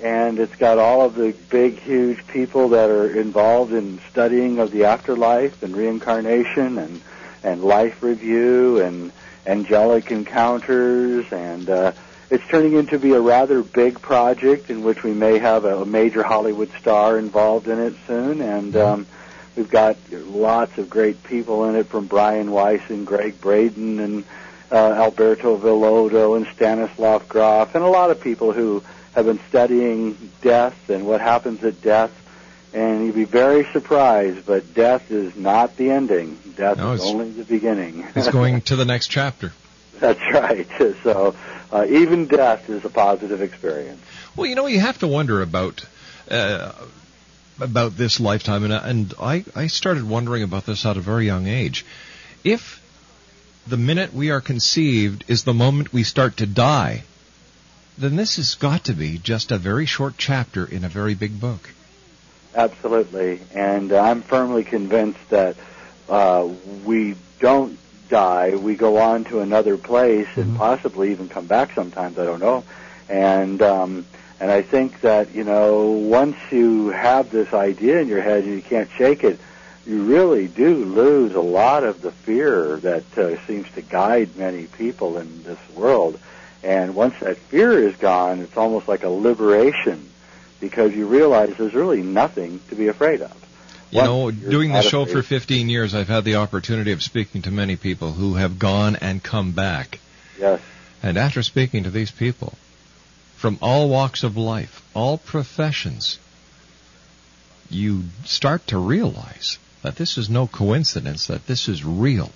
and 0.02 0.38
it's 0.38 0.54
got 0.56 0.78
all 0.78 1.00
of 1.06 1.14
the 1.14 1.32
big, 1.48 1.78
huge 1.78 2.26
people 2.26 2.68
that 2.70 2.90
are 2.90 3.18
involved 3.18 3.72
in 3.72 3.98
studying 4.10 4.58
of 4.58 4.70
the 4.70 4.84
afterlife 4.84 5.62
and 5.62 5.74
reincarnation 5.74 6.76
and 6.78 7.00
and 7.44 7.64
life 7.64 8.02
review 8.02 8.80
and 8.80 9.10
angelic 9.46 10.12
encounters 10.12 11.24
and 11.32 11.68
uh, 11.70 11.92
it's 12.32 12.46
turning 12.48 12.72
into 12.72 12.98
be 12.98 13.12
a 13.12 13.20
rather 13.20 13.62
big 13.62 14.00
project 14.00 14.70
in 14.70 14.82
which 14.82 15.02
we 15.02 15.12
may 15.12 15.38
have 15.38 15.66
a, 15.66 15.84
major 15.84 16.22
Hollywood 16.22 16.70
star 16.80 17.18
involved 17.18 17.68
in 17.68 17.78
it 17.78 17.94
soon 18.06 18.40
and 18.40 18.74
um, 18.74 19.06
we've 19.54 19.68
got 19.68 19.98
lots 20.10 20.78
of 20.78 20.88
great 20.88 21.22
people 21.24 21.68
in 21.68 21.76
it, 21.76 21.86
from 21.88 22.06
Brian 22.06 22.50
Weiss 22.50 22.80
and 22.88 23.06
Gregg 23.06 23.38
Braden 23.38 24.00
and 24.00 24.24
uh, 24.70 24.92
Alberto 24.92 25.58
Villoldo 25.58 26.34
and 26.34 26.46
Stanislav 26.54 27.28
Grof, 27.28 27.74
and 27.74 27.84
a 27.84 27.88
lot 27.88 28.10
of 28.10 28.22
people 28.22 28.52
who 28.52 28.82
have 29.14 29.26
been 29.26 29.40
studying 29.50 30.16
death 30.40 30.88
and 30.88 31.06
what 31.06 31.20
happens 31.20 31.62
at 31.62 31.82
death. 31.82 32.18
And 32.72 33.04
you'd 33.04 33.14
be 33.14 33.24
very 33.24 33.70
surprised, 33.74 34.46
but 34.46 34.72
death 34.72 35.10
is 35.10 35.36
not 35.36 35.76
the 35.76 35.90
ending. 35.90 36.38
Death 36.56 36.78
No, 36.78 36.92
is 36.92 37.02
only 37.02 37.30
the 37.30 37.44
beginning. 37.44 38.06
It's 38.14 38.30
going 38.30 38.60
to 38.72 38.76
the 38.76 38.86
next 38.86 39.08
chapter. 39.08 39.52
That's 40.00 40.20
right. 40.32 40.66
So 41.02 41.34
uh, 41.72 41.86
even 41.88 42.26
death 42.26 42.68
is 42.68 42.84
a 42.84 42.90
positive 42.90 43.40
experience. 43.40 44.00
Well, 44.36 44.46
you 44.46 44.54
know, 44.54 44.66
you 44.66 44.80
have 44.80 44.98
to 44.98 45.08
wonder 45.08 45.40
about 45.42 45.84
uh, 46.30 46.72
about 47.60 47.96
this 47.96 48.20
lifetime, 48.20 48.64
and, 48.64 48.72
and 48.72 49.14
I, 49.20 49.44
I 49.54 49.66
started 49.68 50.08
wondering 50.08 50.42
about 50.42 50.66
this 50.66 50.84
at 50.84 50.96
a 50.96 51.00
very 51.00 51.26
young 51.26 51.46
age. 51.46 51.84
If 52.44 52.80
the 53.66 53.76
minute 53.76 54.12
we 54.12 54.30
are 54.30 54.40
conceived 54.40 55.24
is 55.28 55.44
the 55.44 55.54
moment 55.54 55.92
we 55.92 56.02
start 56.02 56.38
to 56.38 56.46
die, 56.46 57.04
then 57.98 58.16
this 58.16 58.36
has 58.36 58.54
got 58.54 58.84
to 58.84 58.94
be 58.94 59.18
just 59.18 59.52
a 59.52 59.58
very 59.58 59.86
short 59.86 60.14
chapter 60.16 60.64
in 60.64 60.84
a 60.84 60.88
very 60.88 61.14
big 61.14 61.40
book. 61.40 61.70
Absolutely, 62.54 63.40
and 63.54 63.92
I'm 63.92 64.22
firmly 64.22 64.64
convinced 64.64 65.30
that 65.30 65.56
uh, 66.08 66.48
we 66.84 67.14
don't 67.38 67.78
die. 68.12 68.54
We 68.54 68.76
go 68.76 68.98
on 68.98 69.24
to 69.24 69.40
another 69.40 69.78
place 69.78 70.28
and 70.36 70.56
possibly 70.56 71.10
even 71.12 71.30
come 71.30 71.46
back 71.46 71.72
sometimes. 71.74 72.18
I 72.18 72.24
don't 72.26 72.40
know, 72.40 72.62
and 73.08 73.60
um, 73.62 74.06
and 74.38 74.50
I 74.50 74.60
think 74.62 75.00
that 75.00 75.34
you 75.34 75.44
know 75.44 75.90
once 75.90 76.36
you 76.50 76.90
have 76.90 77.30
this 77.30 77.52
idea 77.54 78.00
in 78.00 78.08
your 78.08 78.20
head 78.20 78.44
and 78.44 78.52
you 78.52 78.62
can't 78.62 78.90
shake 78.90 79.24
it, 79.24 79.40
you 79.86 80.04
really 80.04 80.46
do 80.46 80.84
lose 80.84 81.34
a 81.34 81.40
lot 81.40 81.84
of 81.84 82.02
the 82.02 82.12
fear 82.12 82.76
that 82.76 83.18
uh, 83.18 83.44
seems 83.46 83.68
to 83.72 83.82
guide 83.82 84.36
many 84.36 84.66
people 84.66 85.16
in 85.16 85.42
this 85.42 85.58
world. 85.74 86.20
And 86.62 86.94
once 86.94 87.18
that 87.20 87.38
fear 87.38 87.82
is 87.82 87.96
gone, 87.96 88.40
it's 88.40 88.56
almost 88.56 88.86
like 88.86 89.02
a 89.02 89.08
liberation 89.08 90.08
because 90.60 90.94
you 90.94 91.06
realize 91.06 91.56
there's 91.56 91.74
really 91.74 92.02
nothing 92.02 92.60
to 92.68 92.76
be 92.76 92.86
afraid 92.86 93.22
of. 93.22 93.41
You 93.92 93.98
Once 93.98 94.08
know, 94.08 94.28
you're 94.30 94.50
doing 94.50 94.72
the 94.72 94.80
show 94.80 95.04
for 95.04 95.22
15 95.22 95.68
years, 95.68 95.94
I've 95.94 96.08
had 96.08 96.24
the 96.24 96.36
opportunity 96.36 96.92
of 96.92 97.02
speaking 97.02 97.42
to 97.42 97.50
many 97.50 97.76
people 97.76 98.12
who 98.12 98.34
have 98.36 98.58
gone 98.58 98.96
and 98.96 99.22
come 99.22 99.52
back. 99.52 99.98
Yes. 100.38 100.62
And 101.02 101.18
after 101.18 101.42
speaking 101.42 101.84
to 101.84 101.90
these 101.90 102.10
people, 102.10 102.54
from 103.36 103.58
all 103.60 103.90
walks 103.90 104.22
of 104.22 104.38
life, 104.38 104.82
all 104.94 105.18
professions, 105.18 106.18
you 107.68 108.04
start 108.24 108.66
to 108.68 108.78
realize 108.78 109.58
that 109.82 109.96
this 109.96 110.16
is 110.16 110.30
no 110.30 110.46
coincidence, 110.46 111.26
that 111.26 111.46
this 111.46 111.68
is 111.68 111.84
real. 111.84 112.30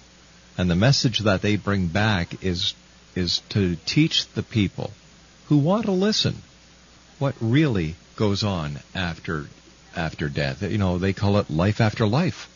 And 0.59 0.69
the 0.69 0.77
message 0.77 1.21
that 1.21 1.41
they 1.41 1.57
bring 1.57 1.87
back 1.87 2.45
is, 2.45 2.75
is 3.15 3.41
to 3.51 3.77
teach 3.87 4.29
the 4.35 4.43
people 4.43 4.91
who 5.49 5.57
want 5.57 5.87
to 5.87 5.93
listen 5.93 6.43
what 7.19 7.35
really 7.41 7.95
goes 8.17 8.45
on 8.45 8.81
after, 8.95 9.47
after 9.97 10.29
death. 10.29 10.63
You 10.63 10.79
know, 10.79 10.99
they 10.99 11.13
call 11.13 11.39
it 11.39 11.51
life 11.51 11.81
after 11.81 12.07
life. 12.07 12.49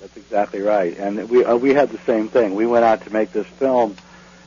That's 0.00 0.16
exactly 0.16 0.60
right. 0.60 0.96
And 0.98 1.28
we 1.30 1.44
uh, 1.44 1.56
we 1.56 1.70
had 1.74 1.90
the 1.90 1.98
same 1.98 2.28
thing. 2.28 2.54
We 2.54 2.66
went 2.66 2.84
out 2.84 3.02
to 3.04 3.12
make 3.12 3.32
this 3.32 3.46
film, 3.46 3.96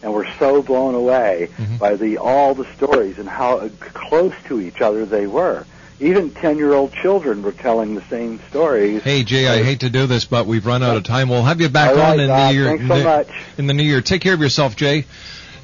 and 0.03 0.13
we're 0.13 0.32
so 0.38 0.61
blown 0.61 0.93
away 0.95 1.49
Mm-hmm. 1.57 1.78
by 1.78 1.95
the 1.95 2.17
all 2.19 2.53
the 2.53 2.71
stories 2.75 3.17
and 3.17 3.28
how 3.28 3.67
close 3.80 4.34
to 4.47 4.61
each 4.61 4.82
other 4.82 5.05
they 5.05 5.25
were. 5.28 5.65
Even 5.99 6.30
ten-year-old 6.30 6.93
children 6.93 7.41
were 7.41 7.51
telling 7.51 7.95
the 7.95 8.03
same 8.03 8.39
stories. 8.49 9.01
Hey 9.01 9.23
Jay, 9.23 9.47
I 9.47 9.63
hate 9.63 9.80
to 9.80 9.89
do 9.89 10.05
this, 10.05 10.25
but 10.25 10.45
we've 10.45 10.63
run 10.67 10.84
out 10.84 10.95
of 10.95 11.03
time. 11.03 11.28
We'll 11.30 11.41
have 11.43 11.59
you 11.59 11.69
back 11.69 11.95
right, 11.95 12.13
on 12.13 12.19
in 12.19 12.28
Doc. 12.28 12.49
the 12.49 12.53
year. 12.53 12.65
Thanks 12.78 12.88
so 12.88 13.03
much. 13.03 13.30
In 13.57 13.65
the 13.65 13.73
new 13.73 13.82
year. 13.84 14.01
Take 14.01 14.21
care 14.21 14.36
of 14.36 14.39
yourself, 14.39 14.75
Jay. 14.75 15.05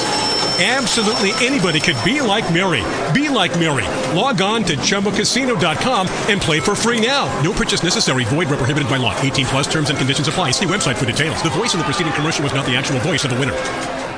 Absolutely 0.59 1.31
anybody 1.45 1.79
could 1.79 1.95
be 2.03 2.19
like 2.19 2.51
Mary. 2.53 2.83
Be 3.13 3.29
like 3.29 3.57
Mary. 3.57 3.85
Log 4.13 4.41
on 4.41 4.65
to 4.65 4.75
ChumbaCasino.com 4.75 6.09
and 6.27 6.41
play 6.41 6.59
for 6.59 6.75
free 6.79 6.99
now. 6.99 7.41
No 7.41 7.53
purchase 7.53 7.83
necessary. 7.83 8.25
Void 8.25 8.49
where 8.49 8.57
prohibited 8.57 8.89
by 8.89 8.97
law. 8.97 9.19
18 9.21 9.45
plus 9.45 9.71
terms 9.71 9.89
and 9.89 9.97
conditions 9.97 10.27
apply. 10.27 10.51
See 10.51 10.65
website 10.65 10.97
for 10.97 11.05
details. 11.05 11.41
The 11.43 11.49
voice 11.49 11.73
in 11.73 11.79
the 11.79 11.85
preceding 11.85 12.13
commercial 12.13 12.43
was 12.43 12.53
not 12.53 12.65
the 12.65 12.75
actual 12.75 12.99
voice 12.99 13.23
of 13.23 13.29
the 13.29 13.39
winner. 13.39 14.08